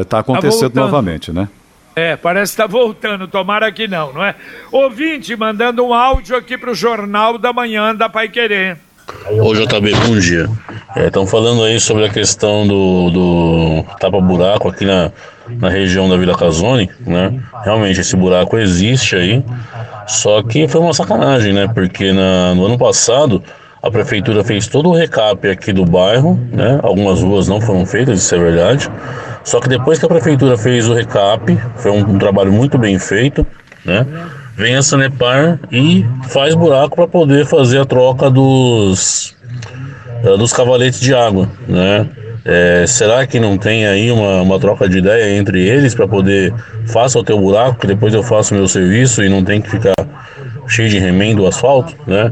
está 0.00 0.16
eh, 0.16 0.20
acontecendo 0.20 0.72
tá 0.72 0.80
novamente, 0.80 1.30
né? 1.30 1.48
É, 1.96 2.16
parece 2.16 2.56
que 2.56 2.62
está 2.62 2.66
voltando, 2.66 3.28
tomara 3.28 3.70
que 3.70 3.86
não, 3.86 4.12
não 4.12 4.24
é? 4.24 4.34
Ouvinte 4.72 5.36
mandando 5.36 5.84
um 5.84 5.94
áudio 5.94 6.36
aqui 6.36 6.58
para 6.58 6.70
o 6.70 6.74
Jornal 6.74 7.38
da 7.38 7.52
Manhã 7.52 7.94
da 7.94 8.08
Pai 8.08 8.28
Querer. 8.28 8.78
Ô 9.30 9.54
JB, 9.54 9.94
bom 10.06 10.18
dia. 10.18 10.48
Estão 10.96 11.22
é, 11.22 11.26
falando 11.26 11.62
aí 11.62 11.78
sobre 11.78 12.04
a 12.04 12.08
questão 12.08 12.66
do, 12.66 13.10
do 13.10 13.84
tapa-buraco 14.00 14.68
aqui 14.68 14.84
na, 14.84 15.12
na 15.48 15.68
região 15.68 16.08
da 16.08 16.16
Vila 16.16 16.36
Casone, 16.36 16.90
né? 17.06 17.40
Realmente 17.62 18.00
esse 18.00 18.16
buraco 18.16 18.58
existe 18.58 19.14
aí, 19.14 19.44
só 20.06 20.42
que 20.42 20.66
foi 20.66 20.80
uma 20.80 20.94
sacanagem, 20.94 21.52
né? 21.52 21.68
Porque 21.72 22.12
na, 22.12 22.54
no 22.54 22.66
ano 22.66 22.78
passado 22.78 23.42
a 23.82 23.90
prefeitura 23.90 24.42
fez 24.42 24.66
todo 24.66 24.88
o 24.88 24.94
recap 24.94 25.46
aqui 25.48 25.72
do 25.72 25.84
bairro, 25.84 26.40
né? 26.50 26.80
Algumas 26.82 27.20
ruas 27.20 27.46
não 27.46 27.60
foram 27.60 27.84
feitas, 27.84 28.20
isso 28.20 28.34
é 28.34 28.38
verdade. 28.38 28.90
Só 29.44 29.60
que 29.60 29.68
depois 29.68 29.98
que 29.98 30.06
a 30.06 30.08
prefeitura 30.08 30.56
fez 30.56 30.88
o 30.88 30.94
recap, 30.94 31.56
foi 31.76 31.92
um, 31.92 32.00
um 32.00 32.18
trabalho 32.18 32.50
muito 32.50 32.78
bem 32.78 32.98
feito, 32.98 33.46
né? 33.84 34.06
Vem 34.56 34.76
a 34.76 34.82
Sanepar 34.82 35.60
e 35.70 36.04
faz 36.28 36.54
buraco 36.54 36.96
para 36.96 37.06
poder 37.06 37.44
fazer 37.44 37.80
a 37.80 37.84
troca 37.84 38.30
dos 38.30 39.36
uh, 40.24 40.38
dos 40.38 40.52
cavaletes 40.52 41.00
de 41.00 41.14
água, 41.14 41.48
né? 41.68 42.08
É, 42.46 42.84
será 42.86 43.26
que 43.26 43.40
não 43.40 43.56
tem 43.56 43.86
aí 43.86 44.10
uma, 44.10 44.42
uma 44.42 44.58
troca 44.58 44.86
de 44.86 44.98
ideia 44.98 45.38
entre 45.38 45.66
eles 45.66 45.94
para 45.94 46.06
poder 46.06 46.52
faça 46.86 47.18
o 47.18 47.24
teu 47.24 47.38
buraco, 47.38 47.80
que 47.80 47.86
depois 47.86 48.12
eu 48.12 48.22
faço 48.22 48.54
o 48.54 48.58
meu 48.58 48.68
serviço 48.68 49.22
e 49.22 49.30
não 49.30 49.42
tem 49.42 49.62
que 49.62 49.70
ficar 49.70 49.94
cheio 50.68 50.90
de 50.90 50.98
remendo 50.98 51.42
o 51.42 51.46
asfalto, 51.46 51.94
né? 52.06 52.30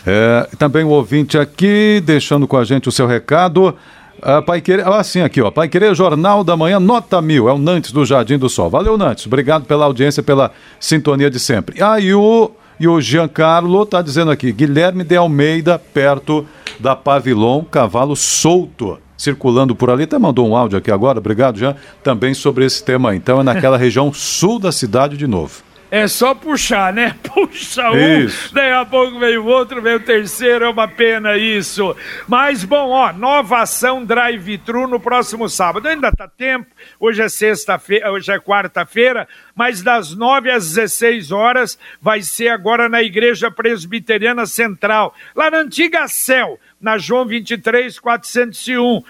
É, 0.06 0.50
também 0.60 0.84
o 0.84 0.90
ouvinte 0.90 1.38
aqui, 1.38 2.04
deixando 2.06 2.46
com 2.46 2.58
a 2.58 2.66
gente 2.66 2.90
o 2.90 2.92
seu 2.92 3.08
recado. 3.08 3.74
Uh, 4.18 4.44
Pai 4.46 4.60
Querer, 4.60 4.86
ah, 4.86 5.02
sim, 5.06 5.22
aqui, 5.22 5.42
ó. 5.42 5.50
Pai 5.50 5.70
Querer, 5.70 5.96
Jornal 5.96 6.44
da 6.44 6.58
Manhã, 6.58 6.82
nota 6.82 7.22
mil. 7.22 7.48
É 7.48 7.54
o 7.54 7.58
Nantes 7.58 7.94
do 7.94 8.06
Jardim 8.06 8.38
do 8.38 8.50
Sol. 8.50 8.70
Valeu, 8.70 8.98
Nantes. 8.98 9.26
Obrigado 9.26 9.64
pela 9.64 9.86
audiência, 9.86 10.22
pela 10.22 10.52
sintonia 10.82 11.30
de 11.30 11.40
sempre. 11.40 11.82
Ah, 11.82 11.98
e 11.98 12.14
o, 12.14 12.52
e 12.78 12.90
o 12.90 13.00
Giancarlo 13.00 13.84
está 13.84 14.02
dizendo 14.02 14.32
aqui: 14.32 14.52
Guilherme 14.52 15.06
de 15.06 15.16
Almeida, 15.16 15.80
perto 15.80 16.46
da 16.78 16.94
Pavilon, 16.94 17.64
cavalo 17.64 18.18
solto 18.18 19.00
circulando 19.24 19.76
por 19.76 19.90
ali. 19.90 20.04
Até 20.04 20.20
mandou 20.20 20.48
um 20.48 20.56
áudio 20.56 20.78
aqui 20.78 20.92
agora, 20.92 21.20
obrigado, 21.20 21.58
Jean, 21.58 21.76
também 22.04 22.34
sobre 22.34 22.66
esse 22.66 22.84
tema. 22.84 23.16
Então 23.16 23.40
é 23.40 23.44
naquela 23.44 23.78
região 23.80 24.14
sul 24.14 24.60
da 24.60 24.72
cidade 24.72 25.18
de 25.18 25.28
novo. 25.28 25.64
É 25.94 26.08
só 26.08 26.34
puxar, 26.34 26.92
né? 26.92 27.16
Puxa 27.22 27.92
um, 27.92 28.22
isso. 28.26 28.52
daí 28.52 28.72
a 28.72 28.84
pouco 28.84 29.20
veio 29.20 29.44
o 29.44 29.46
outro, 29.46 29.80
veio 29.80 29.98
o 29.98 30.00
terceiro, 30.00 30.66
é 30.66 30.70
uma 30.70 30.88
pena 30.88 31.38
isso. 31.38 31.96
Mas, 32.28 32.64
bom, 32.64 32.90
ó, 32.90 33.14
nova 33.14 33.60
ação 33.60 34.04
drive-thru 34.04 34.88
no 34.88 35.00
próximo 35.00 35.48
sábado. 35.48 35.88
Ainda 35.88 36.12
tá 36.12 36.28
tempo, 36.28 36.66
hoje 37.00 37.22
é 37.22 37.30
sexta-feira, 37.30 38.12
hoje 38.12 38.32
é 38.32 38.40
quarta-feira, 38.40 39.28
mas 39.54 39.84
das 39.84 40.16
nove 40.16 40.50
às 40.50 40.74
16 40.74 41.32
horas 41.32 41.78
vai 42.02 42.24
ser 42.24 42.48
agora 42.48 42.90
na 42.90 43.04
Igreja 43.04 43.52
Presbiteriana 43.52 44.48
Central, 44.48 45.14
lá 45.36 45.52
na 45.52 45.60
antiga 45.60 46.08
Céu, 46.08 46.58
na 46.84 46.98
João 46.98 47.26
23, 47.26 47.98
401. 47.98 48.98
Uh, 48.98 49.04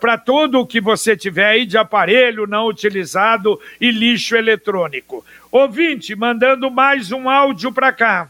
Para 0.00 0.18
tudo 0.18 0.58
o 0.58 0.66
que 0.66 0.80
você 0.80 1.16
tiver 1.16 1.46
aí 1.46 1.64
de 1.64 1.78
aparelho 1.78 2.48
não 2.48 2.66
utilizado 2.66 3.58
e 3.80 3.92
lixo 3.92 4.34
eletrônico. 4.34 5.24
Ouvinte, 5.52 6.16
mandando 6.16 6.68
mais 6.70 7.12
um 7.12 7.30
áudio 7.30 7.72
para 7.72 7.92
cá. 7.92 8.26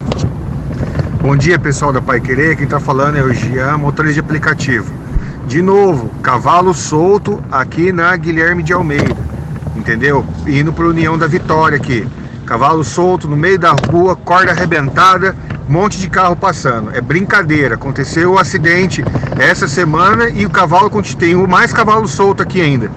Bom 1.22 1.36
dia, 1.36 1.58
pessoal 1.58 1.92
da 1.92 2.02
Pai 2.02 2.20
Querer. 2.20 2.54
Quem 2.54 2.64
está 2.64 2.78
falando 2.78 3.16
é 3.16 3.22
o 3.22 3.32
Gian, 3.32 3.78
motorista 3.78 4.14
de 4.14 4.20
aplicativo. 4.20 4.92
De 5.46 5.62
novo, 5.62 6.10
cavalo 6.22 6.74
solto 6.74 7.42
aqui 7.50 7.92
na 7.92 8.14
Guilherme 8.16 8.62
de 8.62 8.72
Almeida. 8.72 9.16
Entendeu? 9.74 10.24
Indo 10.46 10.72
para 10.72 10.86
União 10.86 11.16
da 11.16 11.26
Vitória 11.26 11.76
aqui. 11.76 12.06
Cavalo 12.44 12.84
solto 12.84 13.26
no 13.28 13.36
meio 13.36 13.58
da 13.58 13.72
rua, 13.72 14.16
corda 14.16 14.50
arrebentada, 14.50 15.34
monte 15.70 15.98
de 15.98 16.10
carro 16.10 16.36
passando. 16.36 16.94
É 16.94 17.00
brincadeira. 17.00 17.74
Aconteceu 17.76 18.30
o 18.30 18.34
um 18.34 18.38
acidente 18.38 19.02
essa 19.40 19.68
semana 19.68 20.28
e 20.28 20.44
o 20.44 20.50
cavalo 20.50 20.90
tem 21.16 21.34
mais 21.34 21.72
cavalo 21.72 22.06
solto 22.08 22.42
aqui 22.42 22.60
ainda. 22.60 22.90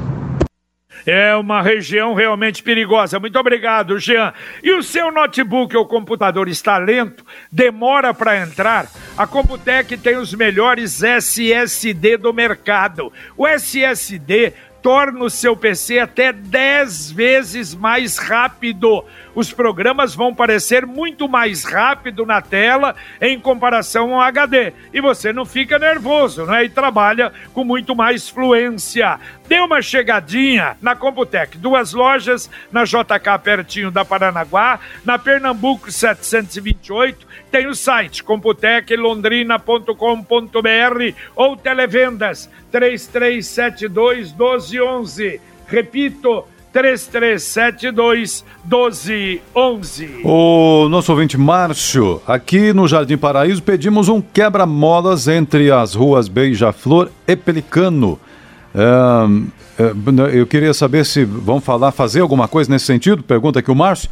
É 1.05 1.35
uma 1.35 1.61
região 1.61 2.13
realmente 2.13 2.63
perigosa. 2.63 3.19
Muito 3.19 3.37
obrigado, 3.37 3.99
Jean. 3.99 4.33
E 4.63 4.71
o 4.73 4.81
seu 4.81 5.11
notebook 5.11 5.75
ou 5.75 5.85
computador 5.85 6.47
está 6.47 6.77
lento? 6.77 7.25
Demora 7.51 8.13
para 8.13 8.41
entrar? 8.41 8.87
A 9.17 9.27
Computec 9.27 9.97
tem 9.97 10.15
os 10.15 10.33
melhores 10.33 11.03
SSD 11.03 12.17
do 12.17 12.33
mercado. 12.33 13.11
O 13.35 13.45
SSD 13.45 14.53
torna 14.83 15.23
o 15.23 15.29
seu 15.29 15.55
PC 15.55 15.97
até 15.97 16.33
10 16.33 17.11
vezes 17.11 17.73
mais 17.73 18.17
rápido. 18.17 19.05
Os 19.33 19.51
programas 19.51 20.13
vão 20.13 20.35
parecer 20.35 20.85
muito 20.85 21.27
mais 21.27 21.63
rápido 21.63 22.25
na 22.25 22.41
tela 22.41 22.93
em 23.21 23.39
comparação 23.39 24.13
ao 24.13 24.21
HD. 24.21 24.73
E 24.93 24.99
você 24.99 25.31
não 25.31 25.45
fica 25.45 25.79
nervoso, 25.79 26.45
né? 26.45 26.65
E 26.65 26.69
trabalha 26.69 27.31
com 27.53 27.63
muito 27.63 27.95
mais 27.95 28.27
fluência. 28.27 29.19
Dê 29.47 29.59
uma 29.59 29.81
chegadinha 29.81 30.77
na 30.81 30.95
Computec. 30.95 31.57
Duas 31.57 31.93
lojas 31.93 32.49
na 32.71 32.85
JK 32.85 33.39
pertinho 33.43 33.91
da 33.91 34.05
Paranaguá, 34.05 34.79
na 35.03 35.19
Pernambuco 35.19 35.91
728. 35.91 37.27
Tem 37.51 37.67
o 37.67 37.75
site 37.75 38.23
computeclondrina.com.br 38.23 41.15
ou 41.35 41.57
televendas 41.57 42.49
3372 42.71 44.31
1211. 44.31 45.41
Repito, 45.67 46.45
3372 46.73 48.43
1211. 48.65 50.21
O 50.23 50.89
nosso 50.89 51.11
ouvinte 51.11 51.37
Márcio, 51.37 52.19
aqui 52.25 52.73
no 52.73 52.87
Jardim 52.87 53.17
Paraíso, 53.17 53.61
pedimos 53.61 54.09
um 54.09 54.19
quebra-molas 54.19 55.27
entre 55.27 55.69
as 55.69 55.93
ruas 55.93 56.27
Beija-Flor 56.27 57.11
e 57.27 57.35
Pelicano. 57.35 58.19
Eu 60.33 60.47
queria 60.47 60.73
saber 60.73 61.05
se 61.05 61.23
vão 61.23 61.61
falar, 61.61 61.91
fazer 61.91 62.21
alguma 62.21 62.47
coisa 62.47 62.71
nesse 62.71 62.85
sentido. 62.85 63.23
Pergunta 63.23 63.59
aqui 63.59 63.71
o 63.71 63.75
Márcio. 63.75 64.09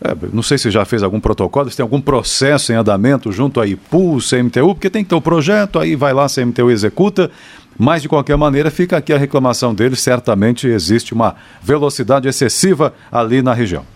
É, 0.00 0.14
não 0.32 0.42
sei 0.42 0.58
se 0.58 0.70
já 0.70 0.84
fez 0.84 1.02
algum 1.02 1.20
protocolo, 1.20 1.70
se 1.70 1.76
tem 1.76 1.82
algum 1.82 2.00
processo 2.00 2.72
em 2.72 2.74
andamento 2.74 3.30
junto 3.30 3.60
à 3.60 3.66
IPU, 3.66 4.18
CMTU, 4.18 4.74
porque 4.74 4.90
tem 4.90 5.04
que 5.04 5.08
ter 5.08 5.14
o 5.14 5.18
um 5.18 5.22
projeto, 5.22 5.78
aí 5.78 5.94
vai 5.94 6.12
lá, 6.12 6.26
CMTU 6.26 6.70
executa, 6.70 7.30
mas 7.78 8.02
de 8.02 8.08
qualquer 8.08 8.36
maneira 8.36 8.70
fica 8.70 8.96
aqui 8.96 9.12
a 9.12 9.18
reclamação 9.18 9.72
deles, 9.74 10.00
certamente 10.00 10.66
existe 10.66 11.14
uma 11.14 11.36
velocidade 11.62 12.28
excessiva 12.28 12.92
ali 13.10 13.40
na 13.40 13.54
região. 13.54 13.93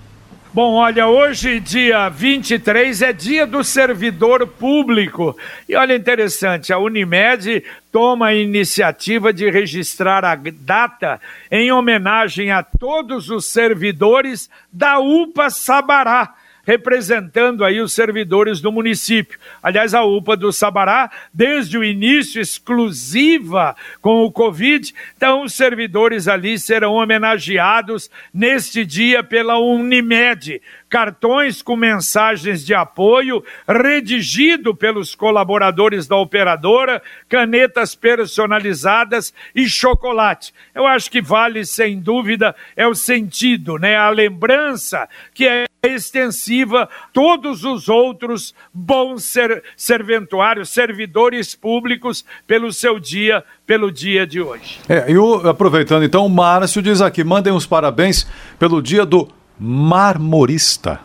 Bom, 0.50 0.76
olha, 0.76 1.06
hoje, 1.06 1.60
dia 1.60 2.08
23, 2.08 3.02
é 3.02 3.12
dia 3.12 3.46
do 3.46 3.62
servidor 3.62 4.46
público. 4.46 5.36
E 5.68 5.76
olha, 5.76 5.94
interessante, 5.94 6.72
a 6.72 6.78
Unimed 6.78 7.62
toma 7.92 8.28
a 8.28 8.34
iniciativa 8.34 9.30
de 9.30 9.50
registrar 9.50 10.24
a 10.24 10.34
data 10.34 11.20
em 11.50 11.70
homenagem 11.70 12.50
a 12.50 12.62
todos 12.62 13.28
os 13.28 13.44
servidores 13.44 14.48
da 14.72 14.98
UPA 14.98 15.50
Sabará 15.50 16.34
representando 16.68 17.64
aí 17.64 17.80
os 17.80 17.94
servidores 17.94 18.60
do 18.60 18.70
município. 18.70 19.38
Aliás, 19.62 19.94
a 19.94 20.04
UPA 20.04 20.36
do 20.36 20.52
Sabará, 20.52 21.10
desde 21.32 21.78
o 21.78 21.82
início, 21.82 22.42
exclusiva 22.42 23.74
com 24.02 24.22
o 24.22 24.30
Covid, 24.30 24.94
então 25.16 25.44
os 25.44 25.54
servidores 25.54 26.28
ali 26.28 26.58
serão 26.58 26.92
homenageados 26.92 28.10
neste 28.34 28.84
dia 28.84 29.24
pela 29.24 29.58
Unimed, 29.58 30.60
cartões 30.90 31.62
com 31.62 31.74
mensagens 31.74 32.66
de 32.66 32.74
apoio, 32.74 33.42
redigido 33.66 34.74
pelos 34.74 35.14
colaboradores 35.14 36.06
da 36.06 36.16
operadora, 36.16 37.02
canetas 37.30 37.94
personalizadas 37.94 39.32
e 39.54 39.66
chocolate. 39.66 40.52
Eu 40.74 40.86
acho 40.86 41.10
que 41.10 41.22
vale, 41.22 41.64
sem 41.64 41.98
dúvida, 41.98 42.54
é 42.76 42.86
o 42.86 42.94
sentido, 42.94 43.78
né? 43.78 43.96
A 43.96 44.10
lembrança 44.10 45.08
que 45.32 45.46
é 45.46 45.67
extensiva 45.94 46.88
todos 47.12 47.64
os 47.64 47.88
outros 47.88 48.54
bons 48.72 49.24
ser, 49.24 49.62
serventuários, 49.76 50.68
servidores 50.70 51.54
públicos 51.54 52.24
pelo 52.46 52.72
seu 52.72 52.98
dia, 52.98 53.44
pelo 53.66 53.90
dia 53.90 54.26
de 54.26 54.40
hoje. 54.40 54.80
É, 54.88 55.10
e 55.10 55.18
o, 55.18 55.48
aproveitando 55.48 56.04
então, 56.04 56.24
o 56.26 56.30
Márcio 56.30 56.82
diz 56.82 57.00
aqui, 57.00 57.24
mandem 57.24 57.52
os 57.52 57.66
parabéns 57.66 58.26
pelo 58.58 58.82
dia 58.82 59.04
do 59.04 59.28
marmorista. 59.58 61.00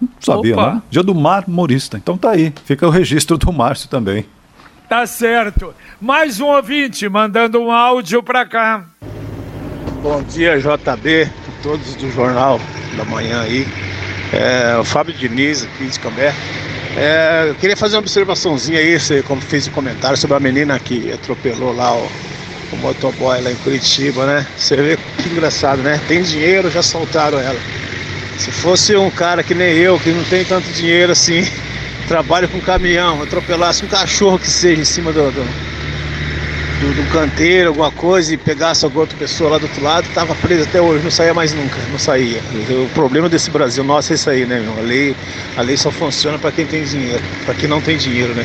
Não 0.00 0.08
sabia, 0.20 0.54
Opa. 0.54 0.74
né? 0.74 0.82
Dia 0.90 1.02
do 1.02 1.14
marmorista. 1.14 1.96
Então 1.96 2.18
tá 2.18 2.30
aí, 2.30 2.52
fica 2.64 2.86
o 2.86 2.90
registro 2.90 3.38
do 3.38 3.52
Márcio 3.52 3.88
também. 3.88 4.26
Tá 4.88 5.06
certo. 5.06 5.74
Mais 6.00 6.40
um 6.40 6.46
ouvinte 6.46 7.08
mandando 7.08 7.60
um 7.60 7.70
áudio 7.70 8.22
para 8.22 8.44
cá. 8.44 8.84
Bom 10.02 10.22
dia, 10.24 10.58
JB, 10.58 11.30
todos 11.62 11.94
do 11.94 12.10
Jornal 12.10 12.60
da 12.96 13.04
Manhã 13.04 13.42
aí. 13.42 13.66
É, 14.32 14.78
o 14.78 14.84
Fábio 14.84 15.14
Diniz, 15.14 15.64
aqui 15.64 15.86
de 15.86 16.00
Cambé. 16.00 16.34
É, 16.96 17.46
eu 17.48 17.54
queria 17.54 17.76
fazer 17.76 17.96
uma 17.96 18.00
observaçãozinha 18.00 18.78
aí, 18.78 18.98
você 18.98 19.22
como 19.22 19.40
fez 19.40 19.66
o 19.66 19.70
um 19.70 19.72
comentário 19.72 20.16
sobre 20.16 20.36
a 20.36 20.40
menina 20.40 20.78
que 20.78 21.12
atropelou 21.12 21.74
lá 21.74 21.94
o, 21.94 22.10
o 22.72 22.76
motoboy 22.76 23.40
lá 23.40 23.50
em 23.50 23.56
Curitiba, 23.56 24.26
né? 24.26 24.46
Você 24.56 24.76
vê 24.76 24.98
que 25.18 25.28
engraçado, 25.28 25.82
né? 25.82 26.00
Tem 26.08 26.22
dinheiro, 26.22 26.70
já 26.70 26.82
soltaram 26.82 27.38
ela. 27.38 27.58
Se 28.38 28.50
fosse 28.50 28.96
um 28.96 29.10
cara 29.10 29.42
que 29.42 29.54
nem 29.54 29.76
eu, 29.76 29.98
que 30.00 30.10
não 30.10 30.24
tem 30.24 30.44
tanto 30.44 30.70
dinheiro 30.72 31.12
assim, 31.12 31.46
trabalha 32.08 32.48
com 32.48 32.60
caminhão, 32.60 33.22
atropelasse 33.22 33.84
um 33.84 33.88
cachorro 33.88 34.38
que 34.38 34.50
seja 34.50 34.80
em 34.80 34.84
cima 34.84 35.12
do, 35.12 35.30
do, 35.30 35.71
do, 36.82 36.92
do 36.94 37.10
canteiro, 37.10 37.68
alguma 37.68 37.92
coisa, 37.92 38.34
e 38.34 38.36
pegasse 38.36 38.84
alguma 38.84 39.02
outra 39.02 39.16
pessoa 39.16 39.50
lá 39.50 39.58
do 39.58 39.64
outro 39.64 39.82
lado, 39.82 40.08
tava 40.12 40.34
preso 40.34 40.64
até 40.64 40.80
hoje, 40.80 41.04
não 41.04 41.10
saía 41.10 41.32
mais 41.32 41.54
nunca, 41.54 41.76
não 41.90 41.98
saía. 41.98 42.40
O 42.70 42.88
problema 42.92 43.28
desse 43.28 43.50
Brasil 43.50 43.84
nosso 43.84 44.12
é 44.12 44.16
isso 44.16 44.28
aí, 44.28 44.44
né, 44.44 44.58
meu? 44.58 44.76
A 44.78 44.86
lei, 44.86 45.14
a 45.56 45.62
lei 45.62 45.76
só 45.76 45.90
funciona 45.90 46.38
para 46.38 46.50
quem 46.50 46.66
tem 46.66 46.82
dinheiro, 46.84 47.22
para 47.44 47.54
quem 47.54 47.68
não 47.68 47.80
tem 47.80 47.96
dinheiro, 47.96 48.34
né? 48.34 48.44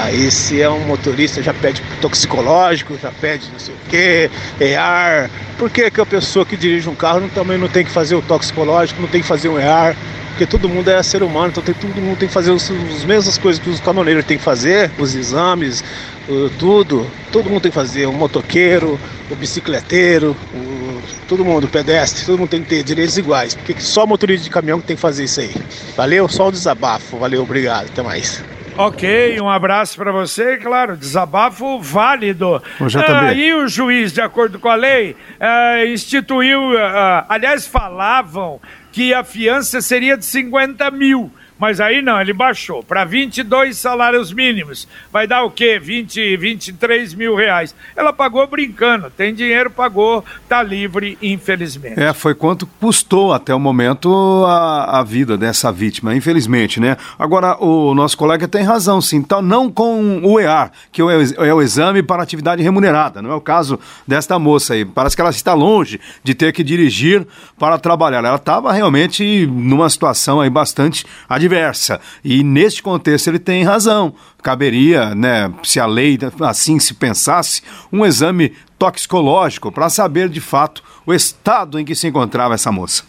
Aí 0.00 0.30
se 0.30 0.60
é 0.60 0.68
um 0.70 0.80
motorista 0.80 1.42
já 1.42 1.52
pede 1.52 1.82
toxicológico, 2.00 2.96
já 3.02 3.10
pede 3.10 3.48
não 3.52 3.58
sei 3.58 3.74
o 3.74 3.88
que, 3.88 4.30
EAR. 4.60 5.28
Por 5.58 5.70
que, 5.70 5.90
que 5.90 6.00
a 6.00 6.06
pessoa 6.06 6.46
que 6.46 6.56
dirige 6.56 6.88
um 6.88 6.94
carro 6.94 7.20
não, 7.20 7.28
também 7.28 7.58
não 7.58 7.68
tem 7.68 7.84
que 7.84 7.90
fazer 7.90 8.14
o 8.14 8.22
toxicológico, 8.22 9.00
não 9.00 9.08
tem 9.08 9.20
que 9.20 9.26
fazer 9.26 9.48
um 9.48 9.58
EAR? 9.58 9.96
Porque 10.38 10.46
todo 10.46 10.68
mundo 10.68 10.88
é 10.88 11.02
ser 11.02 11.24
humano, 11.24 11.48
então 11.48 11.60
tem, 11.60 11.74
todo 11.74 12.00
mundo 12.00 12.16
tem 12.16 12.28
que 12.28 12.32
fazer 12.32 12.52
as 12.52 13.04
mesmas 13.04 13.36
coisas 13.36 13.60
que 13.60 13.68
os 13.68 13.80
caminhoneiros 13.80 14.24
têm 14.24 14.38
que 14.38 14.44
fazer, 14.44 14.88
os 14.96 15.16
exames, 15.16 15.82
o, 16.28 16.48
tudo. 16.50 17.04
Todo 17.32 17.50
mundo 17.50 17.62
tem 17.62 17.72
que 17.72 17.74
fazer, 17.74 18.06
o 18.06 18.12
motoqueiro, 18.12 19.00
o 19.28 19.34
bicicleteiro, 19.34 20.36
o, 20.54 21.02
todo 21.26 21.44
mundo, 21.44 21.64
o 21.64 21.68
pedestre, 21.68 22.24
todo 22.24 22.38
mundo 22.38 22.50
tem 22.50 22.62
que 22.62 22.68
ter 22.68 22.84
direitos 22.84 23.18
iguais. 23.18 23.56
Porque 23.56 23.80
só 23.80 24.06
motorista 24.06 24.44
de 24.44 24.50
caminhão 24.50 24.80
que 24.80 24.86
tem 24.86 24.94
que 24.94 25.02
fazer 25.02 25.24
isso 25.24 25.40
aí. 25.40 25.52
Valeu? 25.96 26.28
Só 26.28 26.46
o 26.46 26.52
desabafo. 26.52 27.18
Valeu, 27.18 27.42
obrigado. 27.42 27.86
Até 27.86 28.00
mais. 28.00 28.40
Ok, 28.76 29.40
um 29.40 29.50
abraço 29.50 29.96
para 29.96 30.12
você. 30.12 30.56
Claro, 30.56 30.96
desabafo 30.96 31.80
válido. 31.80 32.62
Aí 33.04 33.50
ah, 33.50 33.56
o 33.56 33.66
juiz, 33.66 34.12
de 34.12 34.20
acordo 34.20 34.60
com 34.60 34.68
a 34.68 34.76
lei, 34.76 35.16
ah, 35.40 35.84
instituiu. 35.84 36.78
Ah, 36.78 37.26
aliás, 37.28 37.66
falavam 37.66 38.60
que 38.98 39.14
a 39.14 39.22
fiança 39.22 39.80
seria 39.80 40.16
de 40.16 40.24
50 40.24 40.90
mil. 40.90 41.30
Mas 41.58 41.80
aí 41.80 42.00
não, 42.00 42.20
ele 42.20 42.32
baixou 42.32 42.82
para 42.84 43.04
22 43.04 43.76
salários 43.76 44.32
mínimos. 44.32 44.86
Vai 45.12 45.26
dar 45.26 45.42
o 45.42 45.50
quê? 45.50 45.78
20, 45.78 46.36
23 46.36 47.14
mil 47.14 47.34
reais. 47.34 47.74
Ela 47.96 48.12
pagou 48.12 48.46
brincando, 48.46 49.10
tem 49.10 49.34
dinheiro, 49.34 49.68
pagou, 49.68 50.24
tá 50.48 50.62
livre, 50.62 51.18
infelizmente. 51.20 52.00
É, 52.00 52.12
foi 52.12 52.34
quanto 52.34 52.66
custou 52.80 53.32
até 53.32 53.52
o 53.52 53.58
momento 53.58 54.44
a, 54.46 55.00
a 55.00 55.02
vida 55.02 55.36
dessa 55.36 55.72
vítima, 55.72 56.14
infelizmente, 56.14 56.78
né? 56.78 56.96
Agora, 57.18 57.56
o 57.62 57.92
nosso 57.92 58.16
colega 58.16 58.46
tem 58.46 58.62
razão, 58.62 59.00
sim. 59.00 59.16
Então, 59.16 59.42
não 59.42 59.70
com 59.70 60.20
o 60.22 60.38
EAR, 60.38 60.70
que 60.92 61.00
é 61.00 61.04
o, 61.04 61.10
é 61.44 61.54
o 61.54 61.60
exame 61.60 62.02
para 62.04 62.22
atividade 62.22 62.62
remunerada, 62.62 63.20
não 63.20 63.32
é 63.32 63.34
o 63.34 63.40
caso 63.40 63.80
desta 64.06 64.38
moça 64.38 64.74
aí. 64.74 64.84
Parece 64.84 65.16
que 65.16 65.22
ela 65.22 65.30
está 65.30 65.54
longe 65.54 66.00
de 66.22 66.34
ter 66.34 66.52
que 66.52 66.62
dirigir 66.62 67.26
para 67.58 67.78
trabalhar. 67.78 68.18
Ela 68.18 68.36
estava 68.36 68.72
realmente 68.72 69.46
numa 69.46 69.90
situação 69.90 70.40
aí 70.40 70.48
bastante 70.48 71.04
adversa 71.28 71.47
diversa. 71.48 71.98
E 72.22 72.44
neste 72.44 72.82
contexto 72.82 73.28
ele 73.28 73.38
tem 73.38 73.64
razão. 73.64 74.14
Caberia, 74.42 75.14
né, 75.14 75.52
se 75.64 75.80
a 75.80 75.86
lei 75.86 76.18
assim 76.40 76.78
se 76.78 76.94
pensasse, 76.94 77.62
um 77.90 78.04
exame 78.04 78.54
toxicológico 78.78 79.72
para 79.72 79.88
saber 79.88 80.28
de 80.28 80.40
fato 80.40 80.82
o 81.06 81.14
estado 81.14 81.80
em 81.80 81.84
que 81.84 81.94
se 81.94 82.06
encontrava 82.06 82.54
essa 82.54 82.70
moça. 82.70 83.02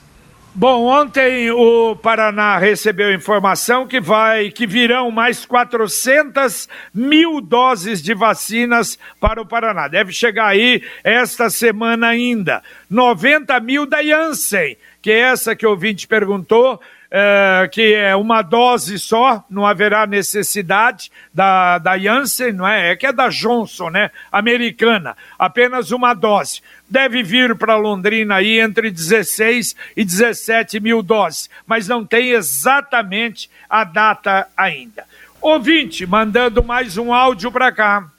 Bom, 0.56 0.88
ontem 0.88 1.52
o 1.52 1.95
Paraná 1.95 2.58
recebeu 2.58 3.13
informação 3.13 3.86
que 3.86 4.02
vai, 4.02 4.49
que 4.49 4.65
virão 4.65 5.12
mais 5.12 5.45
400 5.45 6.67
mil 6.93 7.39
doses 7.39 8.02
de 8.02 8.15
vacinas 8.15 8.97
para 9.21 9.41
o 9.41 9.45
Paraná. 9.45 9.88
Deve 9.88 10.12
chegar 10.12 10.47
aí 10.47 10.84
esta 11.04 11.52
semana 11.52 12.08
ainda. 12.08 12.63
90 12.89 13.60
mil 13.60 13.86
da 13.86 14.04
Janssen, 14.04 14.75
que 15.02 15.12
é 15.12 15.19
essa 15.19 15.56
que 15.56 15.67
o 15.67 15.69
ouvinte 15.69 16.08
perguntou, 16.08 16.82
é, 17.12 17.67
que 17.72 17.93
é 17.93 18.15
uma 18.15 18.41
dose 18.41 19.00
só, 19.00 19.43
não 19.50 19.65
haverá 19.65 20.06
necessidade 20.06 21.12
da, 21.34 21.80
da 21.80 21.98
Janssen, 21.98 22.54
não 22.54 22.67
é? 22.67 22.91
É 22.91 22.95
que 22.95 23.08
é 23.08 23.12
da 23.12 23.30
Johnson, 23.30 23.89
né? 23.89 24.12
Americana, 24.32 25.17
apenas 25.38 25.91
uma 25.91 26.13
dose. 26.13 26.62
Deve 26.88 27.24
vir 27.24 27.56
para 27.56 27.76
Londrina 27.76 28.36
aí 28.36 28.60
entre 28.60 28.91
16 28.91 29.76
e 29.95 30.06
17 30.06 30.80
mil 30.80 31.02
doses, 31.02 31.50
mas 31.65 31.88
não 31.88 32.06
tem 32.06 32.30
exatamente 32.32 33.50
a 33.67 33.84
data 33.84 34.48
ainda. 34.56 35.04
Ouvinte, 35.41 36.06
mandando 36.06 36.63
mais 36.63 36.98
um 36.98 37.13
áudio 37.13 37.52
para 37.52 37.72
cá. 37.72 38.10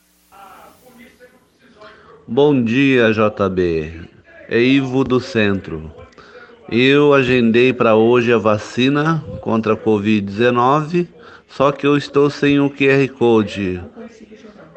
Bom 2.26 2.62
dia, 2.62 3.12
JB. 3.12 4.08
É 4.48 4.58
Ivo 4.58 5.04
do 5.04 5.20
Centro. 5.20 5.99
Eu 6.72 7.12
agendei 7.12 7.72
para 7.72 7.96
hoje 7.96 8.32
a 8.32 8.38
vacina 8.38 9.24
contra 9.40 9.72
a 9.72 9.76
Covid-19, 9.76 11.08
só 11.48 11.72
que 11.72 11.84
eu 11.84 11.96
estou 11.96 12.30
sem 12.30 12.60
o 12.60 12.70
QR 12.70 13.08
Code. 13.18 13.82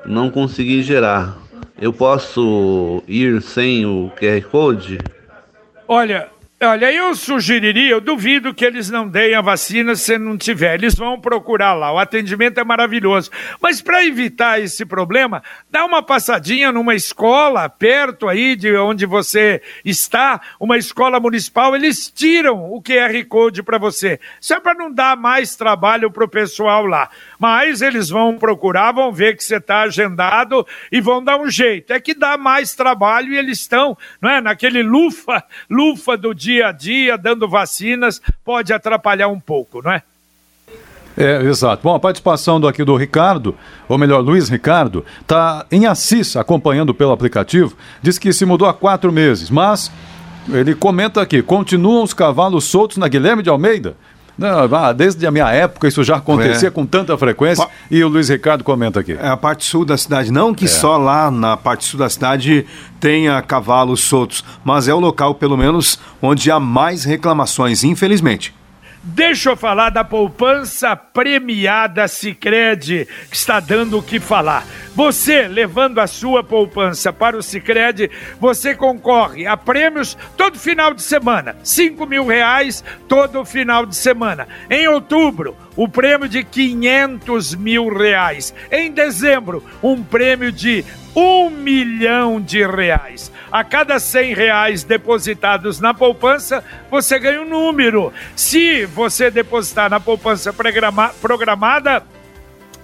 Não 0.03 0.31
consegui 0.31 0.81
gerar. 0.81 1.37
Eu 1.79 1.93
posso 1.93 3.03
ir 3.07 3.43
sem 3.43 3.85
o 3.85 4.11
QR 4.19 4.41
Code? 4.49 4.97
Olha, 5.87 6.29
Olha, 6.65 6.89
eu 6.93 7.13
sugeriria, 7.13 7.91
eu 7.91 7.99
duvido 7.99 8.53
que 8.53 8.63
eles 8.63 8.89
não 8.89 9.05
deem 9.05 9.35
a 9.35 9.41
vacina 9.41 9.95
se 9.95 10.17
não 10.17 10.37
tiver. 10.37 10.75
Eles 10.75 10.95
vão 10.95 11.19
procurar 11.19 11.73
lá, 11.73 11.91
o 11.91 11.99
atendimento 11.99 12.57
é 12.57 12.63
maravilhoso. 12.63 13.29
Mas 13.61 13.81
para 13.81 14.05
evitar 14.05 14.61
esse 14.61 14.85
problema, 14.85 15.43
dá 15.69 15.83
uma 15.83 16.01
passadinha 16.01 16.71
numa 16.71 16.95
escola 16.95 17.67
perto 17.67 18.29
aí 18.29 18.55
de 18.55 18.73
onde 18.77 19.05
você 19.05 19.61
está, 19.83 20.39
uma 20.57 20.77
escola 20.77 21.19
municipal, 21.19 21.75
eles 21.75 22.09
tiram 22.09 22.71
o 22.71 22.81
QR 22.81 23.25
Code 23.27 23.61
para 23.61 23.77
você. 23.77 24.17
É 24.49 24.59
para 24.59 24.75
não 24.75 24.93
dar 24.93 25.17
mais 25.17 25.57
trabalho 25.57 26.11
para 26.11 26.23
o 26.23 26.29
pessoal 26.29 26.85
lá. 26.85 27.09
Mas 27.37 27.81
eles 27.81 28.07
vão 28.07 28.37
procurar, 28.37 28.93
vão 28.93 29.11
ver 29.11 29.35
que 29.35 29.43
você 29.43 29.57
está 29.57 29.81
agendado 29.81 30.65
e 30.91 31.01
vão 31.01 31.21
dar 31.21 31.37
um 31.37 31.49
jeito. 31.49 31.91
É 31.91 31.99
que 31.99 32.13
dá 32.13 32.37
mais 32.37 32.73
trabalho 32.73 33.33
e 33.33 33.37
eles 33.37 33.59
estão, 33.59 33.97
não 34.21 34.29
é, 34.29 34.39
naquele 34.39 34.81
lufa, 34.81 35.43
lufa 35.69 36.15
do 36.15 36.33
dia 36.33 36.52
dia 36.53 36.67
a 36.67 36.71
dia, 36.71 37.17
dando 37.17 37.47
vacinas, 37.47 38.21
pode 38.45 38.71
atrapalhar 38.71 39.27
um 39.27 39.39
pouco, 39.39 39.81
não 39.81 39.91
é? 39.91 40.03
É, 41.15 41.43
exato. 41.43 41.83
Bom, 41.83 41.93
a 41.93 41.99
participação 41.99 42.59
do, 42.59 42.67
aqui 42.67 42.83
do 42.83 42.95
Ricardo, 42.95 43.55
ou 43.87 43.97
melhor, 43.97 44.19
Luiz 44.19 44.49
Ricardo, 44.49 45.05
está 45.21 45.65
em 45.71 45.85
Assis, 45.85 46.35
acompanhando 46.35 46.93
pelo 46.93 47.11
aplicativo, 47.11 47.75
diz 48.01 48.17
que 48.17 48.33
se 48.33 48.45
mudou 48.45 48.67
há 48.67 48.73
quatro 48.73 49.11
meses, 49.11 49.49
mas 49.49 49.91
Ele 50.49 50.73
comenta 50.73 51.21
aqui: 51.21 51.41
continuam 51.41 52.03
os 52.03 52.13
cavalos 52.13 52.65
soltos 52.65 52.97
na 52.97 53.07
Guilherme 53.07 53.43
de 53.43 53.49
Almeida? 53.49 53.95
Não, 54.37 54.75
ah, 54.75 54.91
desde 54.91 55.25
a 55.27 55.31
minha 55.31 55.49
época 55.51 55.87
isso 55.87 56.03
já 56.03 56.15
acontecia 56.15 56.67
É. 56.67 56.71
com 56.71 56.85
tanta 56.85 57.15
frequência. 57.17 57.65
Pa- 57.65 57.71
E 57.91 58.03
o 58.03 58.07
Luiz 58.07 58.29
Ricardo 58.29 58.63
comenta 58.63 58.99
aqui. 58.99 59.13
É 59.13 59.27
a 59.27 59.37
parte 59.37 59.63
sul 59.63 59.85
da 59.85 59.95
cidade. 59.97 60.31
Não 60.31 60.53
que 60.55 60.67
só 60.67 60.97
lá 60.97 61.29
na 61.29 61.55
parte 61.55 61.85
sul 61.85 61.99
da 61.99 62.09
cidade 62.09 62.65
tenha 62.99 63.39
cavalos 63.43 64.01
soltos, 64.01 64.43
mas 64.63 64.87
é 64.87 64.93
o 64.93 64.99
local, 64.99 65.35
pelo 65.35 65.55
menos, 65.55 65.99
onde 66.21 66.49
há 66.49 66.59
mais 66.59 67.03
reclamações, 67.03 67.83
infelizmente. 67.83 68.53
Deixa 69.05 69.49
eu 69.49 69.57
falar 69.57 69.89
da 69.89 70.01
poupança 70.01 70.95
premiada 70.95 72.07
Sicredi, 72.07 73.05
que 73.29 73.35
está 73.35 73.59
dando 73.59 73.97
o 73.97 74.01
que 74.01 74.17
falar. 74.17 74.65
Você, 74.95 75.45
levando 75.45 75.99
a 75.99 76.07
sua 76.07 76.41
poupança 76.41 77.11
para 77.11 77.35
o 77.35 77.43
Sicredi, 77.43 78.09
você 78.39 78.73
concorre 78.73 79.45
a 79.45 79.57
prêmios 79.57 80.17
todo 80.37 80.57
final 80.57 80.93
de 80.93 81.01
semana. 81.01 81.57
5 81.65 82.05
mil 82.05 82.25
reais 82.25 82.81
todo 83.05 83.43
final 83.43 83.85
de 83.85 83.97
semana. 83.97 84.47
Em 84.69 84.87
outubro, 84.87 85.57
o 85.75 85.89
prêmio 85.89 86.29
de 86.29 86.41
500 86.41 87.55
mil 87.55 87.89
reais. 87.89 88.53
Em 88.71 88.89
dezembro, 88.89 89.61
um 89.83 90.01
prêmio 90.01 90.49
de 90.49 90.85
um 91.13 91.49
milhão 91.49 92.39
de 92.39 92.65
reais. 92.65 93.32
A 93.53 93.63
cada 93.63 93.99
100 93.99 94.33
reais 94.33 94.83
depositados 94.83 95.79
na 95.79 95.93
poupança, 95.93 96.63
você 96.89 97.19
ganha 97.19 97.39
um 97.39 97.47
número. 97.47 98.11
Se 98.35 98.83
você 98.87 99.29
depositar 99.29 99.91
na 99.91 99.99
poupança 99.99 100.51
programa- 100.51 101.13
programada, 101.21 102.03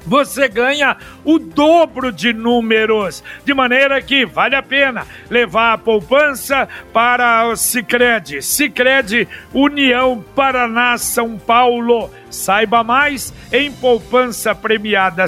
você 0.05 0.47
ganha 0.47 0.95
o 1.25 1.39
dobro 1.39 2.12
de 2.12 2.34
números, 2.34 3.23
de 3.43 3.51
maneira 3.51 3.99
que 3.99 4.27
vale 4.27 4.55
a 4.55 4.62
pena 4.62 5.08
levar 5.27 5.73
a 5.73 5.77
poupança 5.79 6.69
para 6.93 7.47
o 7.47 7.55
Sicredi. 7.55 8.39
Sicredi 8.43 9.27
União 9.51 10.23
Paraná 10.36 10.99
São 10.99 11.36
Paulo. 11.36 12.12
Saiba 12.29 12.84
mais 12.84 13.34
em 13.51 13.71
poupança 13.71 14.53
premiada. 14.53 15.27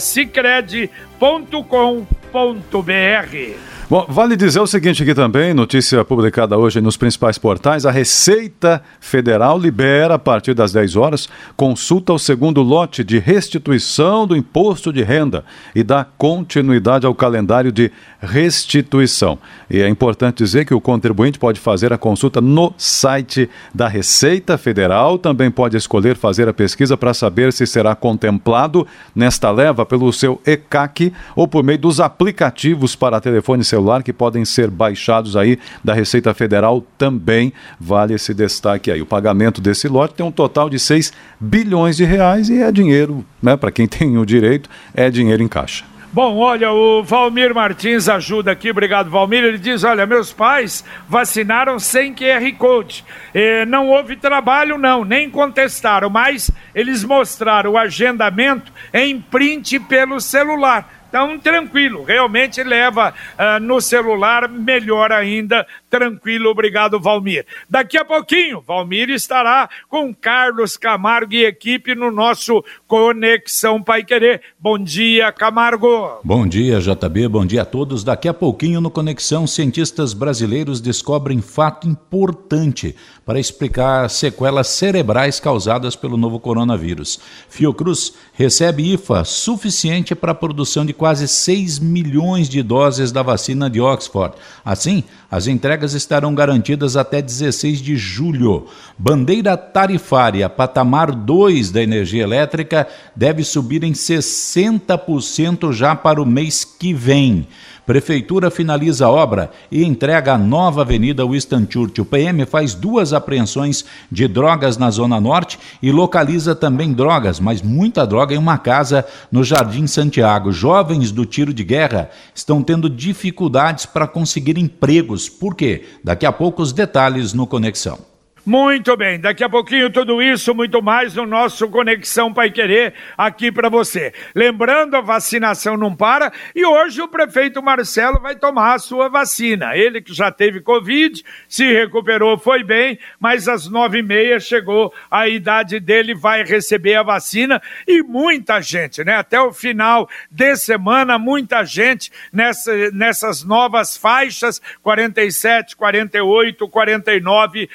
Bom, 3.92 4.06
vale 4.08 4.38
dizer 4.38 4.62
o 4.62 4.66
seguinte 4.66 5.04
aqui 5.04 5.14
também, 5.14 5.54
notícia 5.54 6.06
publicada 6.06 6.58
hoje 6.58 6.80
nos 6.80 6.96
principais 6.96 7.38
portais, 7.38 7.86
a 7.86 7.92
Receita 7.92 8.82
Federal 9.02 9.60
libera 9.60 10.14
a 10.14 10.18
partir 10.18 10.54
das 10.54 10.72
10 10.72 10.96
horas 10.96 11.28
consulta 11.58 12.14
ao 12.14 12.18
segundo 12.18 12.62
lote 12.62 13.04
de 13.04 13.20
restituição 13.20 14.26
do 14.26 14.34
imposto 14.34 14.94
de 14.94 15.04
renda 15.04 15.44
e 15.76 15.84
dá 15.84 16.06
continuidade 16.18 17.06
ao 17.06 17.14
calendário 17.14 17.70
de 17.70 17.92
restituição. 18.22 19.38
E 19.70 19.82
é 19.82 19.90
importante 19.90 20.38
dizer 20.38 20.64
que 20.64 20.74
o 20.74 20.80
contribuinte 20.80 21.38
pode 21.38 21.60
fazer 21.60 21.92
a 21.92 21.98
consulta 21.98 22.40
no 22.40 22.74
site 22.78 23.50
da 23.76 23.90
Receita 23.90 24.58
Federal, 24.58 25.18
também 25.18 25.52
pode 25.52 25.76
escolher 25.76 26.16
fazer 26.16 26.48
a 26.48 26.54
pesquisa 26.54 26.96
para 26.96 27.14
saber 27.14 27.52
se 27.52 27.68
será 27.68 27.94
contemplado 27.94 28.88
nesta 29.14 29.52
leva 29.52 29.86
pelo 29.86 30.14
seu 30.14 30.40
ECAC 30.48 31.12
ou 31.36 31.46
por 31.46 31.62
meio 31.62 31.80
dos 31.80 32.00
aplicativos 32.00 32.96
para 32.96 33.20
telefone 33.20 33.66
celular 33.66 33.81
que 34.04 34.14
podem 34.14 34.46
ser 34.46 34.70
baixados 34.70 35.36
aí 35.36 35.58
da 35.84 35.94
Receita 35.94 36.34
Federal 36.34 36.86
também 36.98 37.54
vale 37.80 38.14
esse 38.14 38.34
destaque 38.34 38.92
aí. 38.92 39.02
O 39.02 39.06
pagamento 39.06 39.62
desse 39.62 39.88
lote 39.88 40.16
tem 40.16 40.26
um 40.26 40.32
total 40.32 40.70
de 40.70 40.80
6 40.80 41.12
bilhões 41.40 41.98
de 41.98 42.04
reais 42.04 42.50
e 42.50 42.62
é 42.62 42.72
dinheiro, 42.72 43.26
né, 43.42 43.58
para 43.58 43.72
quem 43.72 43.88
tem 43.88 44.18
o 44.18 44.26
direito, 44.26 44.70
é 44.94 45.10
dinheiro 45.10 45.42
em 45.44 45.48
caixa. 45.48 45.86
Bom, 46.14 46.40
olha, 46.40 46.74
o 46.74 47.02
Valmir 47.02 47.56
Martins 47.56 48.10
ajuda 48.10 48.52
aqui, 48.52 48.70
obrigado 48.70 49.10
Valmir. 49.10 49.46
Ele 49.46 49.58
diz: 49.58 49.86
Olha, 49.86 50.06
meus 50.06 50.34
pais 50.34 50.84
vacinaram 51.08 51.80
sem 51.80 52.14
QR 52.14 52.52
Code. 52.58 53.06
Eh, 53.34 53.66
não 53.66 53.88
houve 53.88 54.18
trabalho, 54.18 54.78
não, 54.78 55.06
nem 55.06 55.30
contestaram, 55.30 56.10
mas 56.10 56.52
eles 56.76 57.06
mostraram 57.06 57.72
o 57.72 57.78
agendamento 57.78 58.74
em 58.94 59.22
print 59.22 59.80
pelo 59.80 60.20
celular. 60.20 61.01
Então, 61.12 61.38
tranquilo, 61.38 62.04
realmente 62.04 62.64
leva 62.64 63.14
ah, 63.38 63.60
no 63.60 63.82
celular, 63.82 64.48
melhor 64.48 65.12
ainda, 65.12 65.68
tranquilo, 65.92 66.50
obrigado, 66.50 67.00
Valmir. 67.00 67.46
Daqui 67.70 67.98
a 67.98 68.06
pouquinho, 68.06 68.62
Valmir 68.62 69.10
estará 69.10 69.70
com 69.90 70.16
Carlos 70.16 70.78
Camargo 70.78 71.34
e 71.34 71.44
equipe 71.44 71.94
no 71.94 72.10
nosso 72.10 72.64
Conexão 72.88 73.84
Pai 73.84 74.04
Querer. 74.04 74.42
Bom 74.58 74.80
dia, 74.80 75.32
Camargo. 75.34 76.22
Bom 76.24 76.48
dia, 76.48 76.80
JB. 76.80 77.28
Bom 77.28 77.46
dia 77.46 77.64
a 77.64 77.66
todos. 77.66 78.06
Daqui 78.06 78.30
a 78.30 78.34
pouquinho 78.34 78.80
no 78.80 78.90
Conexão, 78.90 79.46
cientistas 79.46 80.14
brasileiros 80.14 80.80
descobrem 80.80 81.42
fato 81.42 81.88
importante 81.88 82.96
para 83.26 83.40
explicar 83.40 84.10
sequelas 84.10 84.68
cerebrais 84.68 85.40
causadas 85.40 85.96
pelo 85.96 86.16
novo 86.16 86.40
coronavírus. 86.40 87.20
Fiocruz 87.50 88.14
recebe 88.34 88.94
IFA 88.94 89.26
suficiente 89.26 90.16
para 90.16 90.32
a 90.32 90.36
produção 90.36 90.86
de 90.86 90.94
quase 90.94 91.28
6 91.28 91.80
milhões 91.80 92.48
de 92.48 92.64
doses 92.64 93.12
da 93.12 93.22
vacina 93.22 93.70
de 93.70 93.82
Oxford. 93.82 94.36
Assim, 94.64 95.04
as 95.30 95.48
entregas 95.48 95.81
estarão 95.94 96.34
garantidas 96.34 96.96
até 96.96 97.22
16 97.22 97.80
de 97.80 97.98
julho. 97.98 98.68
Bandeira 98.98 99.58
tarifária, 99.58 100.50
patamar 100.50 101.12
2 101.12 101.72
da 101.72 101.82
energia 101.82 102.24
elétrica, 102.24 102.88
deve 103.16 103.44
subir 103.44 103.84
em 103.84 103.94
60% 103.94 105.74
já 105.74 105.96
para 105.96 106.22
o 106.22 106.26
mês 106.26 106.64
que 106.64 106.94
vem. 106.94 107.48
Prefeitura 107.92 108.50
finaliza 108.50 109.06
a 109.06 109.12
obra 109.12 109.52
e 109.70 109.84
entrega 109.84 110.32
a 110.32 110.38
nova 110.38 110.80
Avenida 110.80 111.28
Winston 111.28 111.68
Churchill. 111.70 112.06
O 112.06 112.06
PM 112.06 112.46
faz 112.46 112.74
duas 112.74 113.12
apreensões 113.12 113.84
de 114.10 114.30
drogas 114.30 114.78
na 114.78 114.90
Zona 114.90 115.20
Norte 115.20 115.60
e 115.84 115.92
localiza 115.92 116.56
também 116.56 116.94
drogas, 116.94 117.38
mas 117.38 117.62
muita 117.62 118.08
droga 118.08 118.34
em 118.34 118.38
uma 118.38 118.58
casa 118.58 119.06
no 119.30 119.44
Jardim 119.44 119.88
Santiago. 119.88 120.54
Jovens 120.54 121.12
do 121.12 121.26
tiro 121.26 121.54
de 121.54 121.66
guerra 121.66 122.10
estão 122.34 122.64
tendo 122.64 122.90
dificuldades 122.90 123.86
para 123.86 124.08
conseguir 124.08 124.58
empregos. 124.58 125.28
Por 125.28 125.54
quê? 125.54 125.84
Daqui 126.02 126.26
a 126.26 126.32
pouco 126.32 126.62
os 126.62 126.72
detalhes 126.72 127.34
no 127.34 127.46
Conexão. 127.46 128.11
Muito 128.44 128.98
bem, 128.98 129.20
daqui 129.20 129.44
a 129.44 129.50
pouquinho 129.50 129.92
tudo 129.92 130.20
isso, 130.20 130.56
muito 130.56 130.82
mais 130.82 131.14
no 131.14 131.28
nosso 131.28 131.70
Conexão 131.70 132.34
Pai 132.34 132.50
Querer 132.50 132.96
aqui 133.16 133.52
para 133.52 133.70
você. 133.70 134.12
Lembrando, 134.34 134.98
a 134.98 135.02
vacinação 135.02 135.78
não 135.78 135.96
para 135.96 136.34
e 136.56 136.66
hoje 136.66 137.00
o 137.04 137.08
prefeito 137.08 137.62
Marcelo 137.62 138.20
vai 138.20 138.36
tomar 138.36 138.74
a 138.74 138.80
sua 138.80 139.10
vacina. 139.10 139.78
Ele 139.78 140.02
que 140.02 140.12
já 140.12 140.32
teve 140.32 140.60
Covid, 140.60 141.24
se 141.48 141.72
recuperou, 141.72 142.36
foi 142.36 142.64
bem, 142.64 142.98
mas 143.20 143.48
às 143.48 143.70
nove 143.70 144.00
e 144.00 144.04
meia 144.04 144.40
chegou 144.40 144.92
a 145.12 145.28
idade 145.28 145.80
dele, 145.80 146.16
vai 146.16 146.44
receber 146.44 146.96
a 146.96 147.04
vacina 147.04 147.62
e 147.88 148.02
muita 148.02 148.60
gente, 148.60 149.04
né? 149.04 149.18
Até 149.18 149.40
o 149.40 149.54
final 149.54 150.10
de 150.32 150.56
semana, 150.56 151.20
muita 151.20 151.64
gente 151.64 152.12
nessa, 152.34 152.90
nessas 152.90 153.44
novas 153.44 153.96
faixas, 153.96 154.60
47, 154.82 155.76
48, 155.76 156.68
49, 156.68 157.70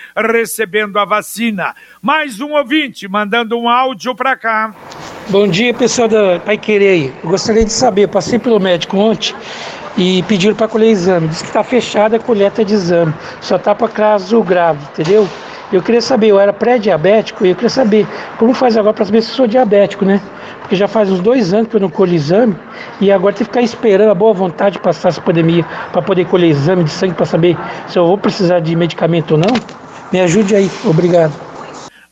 recebendo 0.57 0.99
a 0.99 1.05
vacina. 1.05 1.75
Mais 2.01 2.41
um 2.41 2.53
ouvinte 2.53 3.07
mandando 3.07 3.59
um 3.59 3.69
áudio 3.69 4.15
para 4.15 4.35
cá. 4.35 4.75
Bom 5.29 5.47
dia, 5.47 5.75
pessoal 5.75 6.09
da 6.09 6.41
Pai 6.41 6.57
Querer 6.57 6.89
aí. 6.89 7.15
Gostaria 7.23 7.63
de 7.63 7.73
saber, 7.73 8.09
passei 8.09 8.39
pelo 8.39 8.59
médico 8.59 8.97
ontem 8.97 9.35
e 9.99 10.23
pediram 10.23 10.55
para 10.55 10.67
colher 10.67 10.89
exame. 10.89 11.29
Diz 11.29 11.43
que 11.43 11.49
está 11.49 11.63
fechada 11.63 12.17
a 12.17 12.19
coleta 12.19 12.65
de 12.65 12.73
exame, 12.73 13.13
só 13.43 13.59
tá 13.59 13.75
para 13.75 13.89
caso 13.89 14.43
grave, 14.43 14.81
entendeu? 14.93 15.29
Eu 15.71 15.83
queria 15.83 16.01
saber, 16.01 16.29
eu 16.29 16.41
era 16.41 16.55
pré-diabético 16.55 17.45
e 17.45 17.51
eu 17.51 17.55
queria 17.55 17.69
saber 17.69 18.07
como 18.39 18.55
faz 18.55 18.79
agora 18.79 18.95
para 18.95 19.05
saber 19.05 19.21
se 19.21 19.33
sou 19.33 19.47
diabético, 19.47 20.07
né? 20.07 20.23
Porque 20.61 20.75
já 20.75 20.89
faz 20.89 21.11
uns 21.11 21.21
dois 21.21 21.53
anos 21.53 21.69
que 21.69 21.77
eu 21.77 21.81
não 21.81 21.91
colho 21.91 22.15
exame 22.15 22.57
e 23.01 23.13
agora 23.13 23.35
tem 23.35 23.45
que 23.45 23.53
ficar 23.53 23.63
esperando 23.63 24.11
a 24.11 24.15
boa 24.15 24.33
vontade 24.33 24.77
de 24.77 24.79
passar 24.81 25.09
essa 25.09 25.21
pandemia 25.21 25.67
para 25.93 26.01
poder 26.01 26.25
colher 26.27 26.49
exame 26.49 26.85
de 26.85 26.91
sangue 26.91 27.15
para 27.15 27.27
saber 27.27 27.59
se 27.89 27.99
eu 27.99 28.07
vou 28.07 28.17
precisar 28.17 28.61
de 28.61 28.75
medicamento 28.75 29.33
ou 29.33 29.39
não. 29.39 29.86
Me 30.13 30.21
ajude 30.21 30.55
aí, 30.55 30.71
obrigado. 30.85 31.47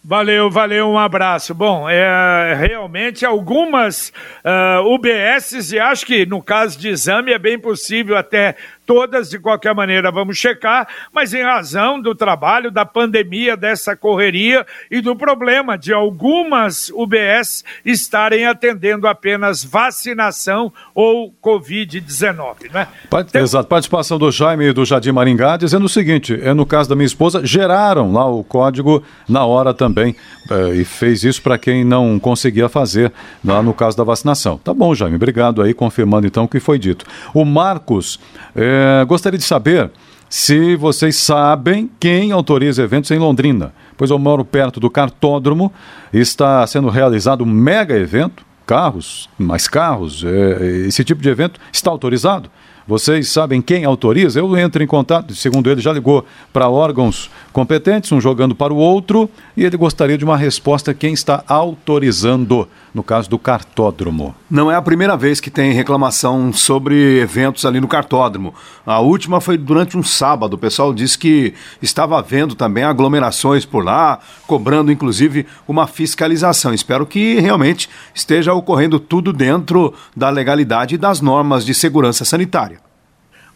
Valeu, 0.06 0.50
valeu, 0.50 0.86
um 0.86 0.98
abraço. 0.98 1.54
Bom, 1.54 1.88
é, 1.88 2.54
realmente 2.54 3.24
algumas 3.24 4.12
uh, 4.44 4.94
UBSs, 4.94 5.74
e 5.74 5.78
acho 5.80 6.04
que 6.04 6.26
no 6.26 6.42
caso 6.42 6.78
de 6.78 6.88
exame 6.88 7.32
é 7.32 7.38
bem 7.38 7.58
possível 7.58 8.14
até 8.14 8.54
todas, 8.86 9.30
de 9.30 9.38
qualquer 9.38 9.74
maneira, 9.74 10.10
vamos 10.10 10.36
checar, 10.36 10.86
mas 11.12 11.32
em 11.32 11.42
razão 11.42 12.00
do 12.00 12.14
trabalho, 12.14 12.70
da 12.70 12.84
pandemia, 12.84 13.56
dessa 13.56 13.96
correria 13.96 14.66
e 14.90 15.00
do 15.00 15.16
problema 15.16 15.76
de 15.76 15.92
algumas 15.92 16.90
UBS 16.90 17.64
estarem 17.84 18.46
atendendo 18.46 19.06
apenas 19.06 19.64
vacinação 19.64 20.72
ou 20.94 21.32
Covid-19, 21.42 22.72
né? 22.72 22.88
Exato, 23.34 23.68
participação 23.68 24.18
do 24.18 24.30
Jaime 24.30 24.66
e 24.66 24.72
do 24.72 24.84
Jardim 24.84 25.12
Maringá 25.12 25.56
dizendo 25.56 25.86
o 25.86 25.88
seguinte: 25.88 26.38
é 26.42 26.52
no 26.52 26.66
caso 26.66 26.88
da 26.88 26.94
minha 26.94 27.06
esposa, 27.06 27.44
geraram 27.44 28.12
lá 28.12 28.26
o 28.26 28.44
código 28.44 29.02
na 29.28 29.44
hora 29.44 29.72
também 29.72 30.14
é, 30.50 30.74
e 30.74 30.84
fez 30.84 31.24
isso 31.24 31.42
para 31.42 31.58
quem 31.58 31.84
não 31.84 32.18
conseguia 32.18 32.68
fazer 32.68 33.12
lá 33.44 33.62
no 33.62 33.72
caso 33.72 33.96
da 33.96 34.04
vacinação. 34.04 34.58
Tá 34.58 34.74
bom, 34.74 34.94
Jaime, 34.94 35.16
obrigado 35.16 35.62
aí, 35.62 35.72
confirmando 35.72 36.26
então 36.26 36.44
o 36.44 36.48
que 36.48 36.60
foi 36.60 36.78
dito. 36.78 37.04
O 37.32 37.44
Marcos 37.44 38.18
é, 38.54 38.73
gostaria 39.06 39.38
de 39.38 39.44
saber 39.44 39.90
se 40.28 40.74
vocês 40.76 41.16
sabem 41.16 41.88
quem 42.00 42.32
autoriza 42.32 42.82
eventos 42.82 43.10
em 43.10 43.18
Londrina. 43.18 43.72
Pois 43.96 44.10
eu 44.10 44.18
moro 44.18 44.44
perto 44.44 44.80
do 44.80 44.90
cartódromo, 44.90 45.72
está 46.12 46.66
sendo 46.66 46.88
realizado 46.88 47.44
um 47.44 47.46
mega 47.46 47.96
evento, 47.96 48.44
carros, 48.66 49.28
mais 49.38 49.68
carros, 49.68 50.24
é, 50.24 50.86
esse 50.86 51.04
tipo 51.04 51.22
de 51.22 51.28
evento 51.28 51.60
está 51.72 51.90
autorizado. 51.90 52.50
Vocês 52.86 53.30
sabem 53.30 53.62
quem 53.62 53.84
autoriza? 53.84 54.38
Eu 54.38 54.56
entro 54.58 54.82
em 54.82 54.86
contato, 54.86 55.34
segundo 55.34 55.70
ele, 55.70 55.80
já 55.80 55.90
ligou 55.92 56.24
para 56.52 56.68
órgãos 56.68 57.30
competentes, 57.50 58.12
um 58.12 58.20
jogando 58.20 58.54
para 58.54 58.74
o 58.74 58.76
outro, 58.76 59.30
e 59.56 59.64
ele 59.64 59.76
gostaria 59.76 60.18
de 60.18 60.24
uma 60.24 60.36
resposta 60.36 60.92
quem 60.92 61.14
está 61.14 61.42
autorizando, 61.48 62.68
no 62.94 63.02
caso 63.02 63.28
do 63.28 63.38
cartódromo. 63.38 64.34
Não 64.48 64.70
é 64.70 64.76
a 64.76 64.82
primeira 64.82 65.16
vez 65.16 65.40
que 65.40 65.50
tem 65.50 65.72
reclamação 65.72 66.52
sobre 66.52 67.18
eventos 67.18 67.66
ali 67.66 67.80
no 67.80 67.88
cartódromo. 67.88 68.54
A 68.86 69.00
última 69.00 69.40
foi 69.40 69.58
durante 69.58 69.98
um 69.98 70.02
sábado. 70.02 70.54
O 70.54 70.58
pessoal 70.58 70.94
disse 70.94 71.18
que 71.18 71.52
estava 71.82 72.18
havendo 72.18 72.54
também 72.54 72.84
aglomerações 72.84 73.64
por 73.64 73.84
lá, 73.84 74.20
cobrando 74.46 74.92
inclusive 74.92 75.44
uma 75.66 75.88
fiscalização. 75.88 76.72
Espero 76.72 77.04
que 77.04 77.40
realmente 77.40 77.90
esteja 78.14 78.54
ocorrendo 78.54 79.00
tudo 79.00 79.32
dentro 79.32 79.92
da 80.16 80.30
legalidade 80.30 80.94
e 80.94 80.98
das 80.98 81.20
normas 81.20 81.66
de 81.66 81.74
segurança 81.74 82.24
sanitária. 82.24 82.78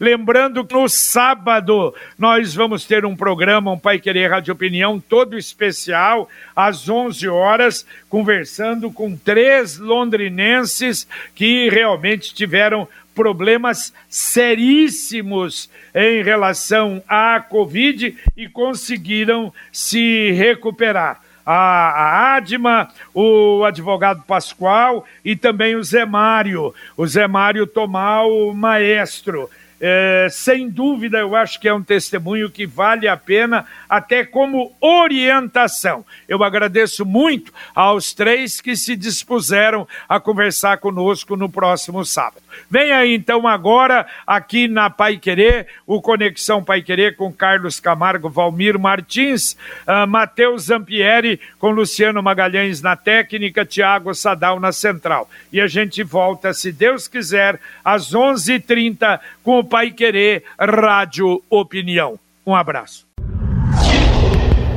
Lembrando 0.00 0.64
que 0.64 0.72
no 0.72 0.88
sábado 0.88 1.94
nós 2.18 2.54
vamos 2.54 2.86
ter 2.86 3.04
um 3.04 3.14
programa, 3.14 3.72
um 3.72 3.78
Pai 3.78 3.98
Querer 3.98 4.30
Rádio 4.30 4.54
Opinião, 4.54 4.98
todo 4.98 5.36
especial, 5.36 6.30
às 6.56 6.88
11 6.88 7.28
horas, 7.28 7.86
conversando 8.08 8.90
com 8.90 9.14
três 9.14 9.76
londrinenses 9.76 11.06
que 11.34 11.68
realmente 11.68 12.32
tiveram 12.32 12.88
problemas 13.14 13.92
seríssimos 14.08 15.68
em 15.94 16.22
relação 16.22 17.02
à 17.06 17.38
Covid 17.38 18.16
e 18.34 18.48
conseguiram 18.48 19.52
se 19.70 20.30
recuperar 20.32 21.20
a, 21.44 21.54
a 21.54 22.34
Adma, 22.36 22.88
o 23.12 23.64
advogado 23.64 24.22
Pascoal 24.26 25.04
e 25.24 25.36
também 25.36 25.76
o 25.76 25.84
Zé 25.84 26.04
Mário, 26.04 26.74
o 26.96 27.06
Zé 27.06 27.26
Mário 27.26 27.66
Tomar 27.66 28.26
o 28.26 28.54
maestro. 28.54 29.50
É, 29.80 30.28
sem 30.30 30.70
dúvida, 30.70 31.18
eu 31.18 31.36
acho 31.36 31.60
que 31.60 31.68
é 31.68 31.74
um 31.74 31.82
testemunho 31.82 32.50
que 32.50 32.66
vale 32.66 33.06
a 33.06 33.16
pena, 33.16 33.66
até 33.88 34.24
como 34.24 34.72
orientação. 34.80 36.06
Eu 36.28 36.42
agradeço 36.42 37.04
muito 37.04 37.52
aos 37.74 38.14
três 38.14 38.60
que 38.60 38.76
se 38.76 38.96
dispuseram 38.96 39.86
a 40.08 40.18
conversar 40.18 40.78
conosco 40.78 41.36
no 41.36 41.50
próximo 41.50 42.04
sábado. 42.04 42.43
Vem 42.70 42.92
aí 42.92 43.14
então 43.14 43.46
agora, 43.46 44.06
aqui 44.26 44.68
na 44.68 44.90
Pai 44.90 45.16
Querer, 45.16 45.66
o 45.86 46.00
Conexão 46.00 46.62
Pai 46.62 46.82
Querer 46.82 47.16
com 47.16 47.32
Carlos 47.32 47.80
Camargo, 47.80 48.28
Valmir 48.28 48.78
Martins, 48.78 49.56
uh, 49.86 50.06
Matheus 50.06 50.64
Zampieri 50.64 51.40
com 51.58 51.70
Luciano 51.70 52.22
Magalhães 52.22 52.82
na 52.82 52.96
técnica, 52.96 53.64
Tiago 53.64 54.14
Sadal 54.14 54.60
na 54.60 54.72
central. 54.72 55.28
E 55.52 55.60
a 55.60 55.66
gente 55.66 56.02
volta, 56.02 56.52
se 56.52 56.72
Deus 56.72 57.08
quiser, 57.08 57.58
às 57.84 58.12
11:30 58.12 58.54
h 58.54 58.74
30 58.74 59.20
com 59.42 59.58
o 59.58 59.64
Pai 59.64 59.90
Querer 59.90 60.44
Rádio 60.58 61.42
Opinião. 61.48 62.18
Um 62.46 62.54
abraço. 62.54 63.06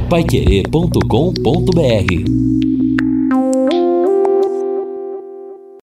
Paiquerê.com.br 0.09 2.56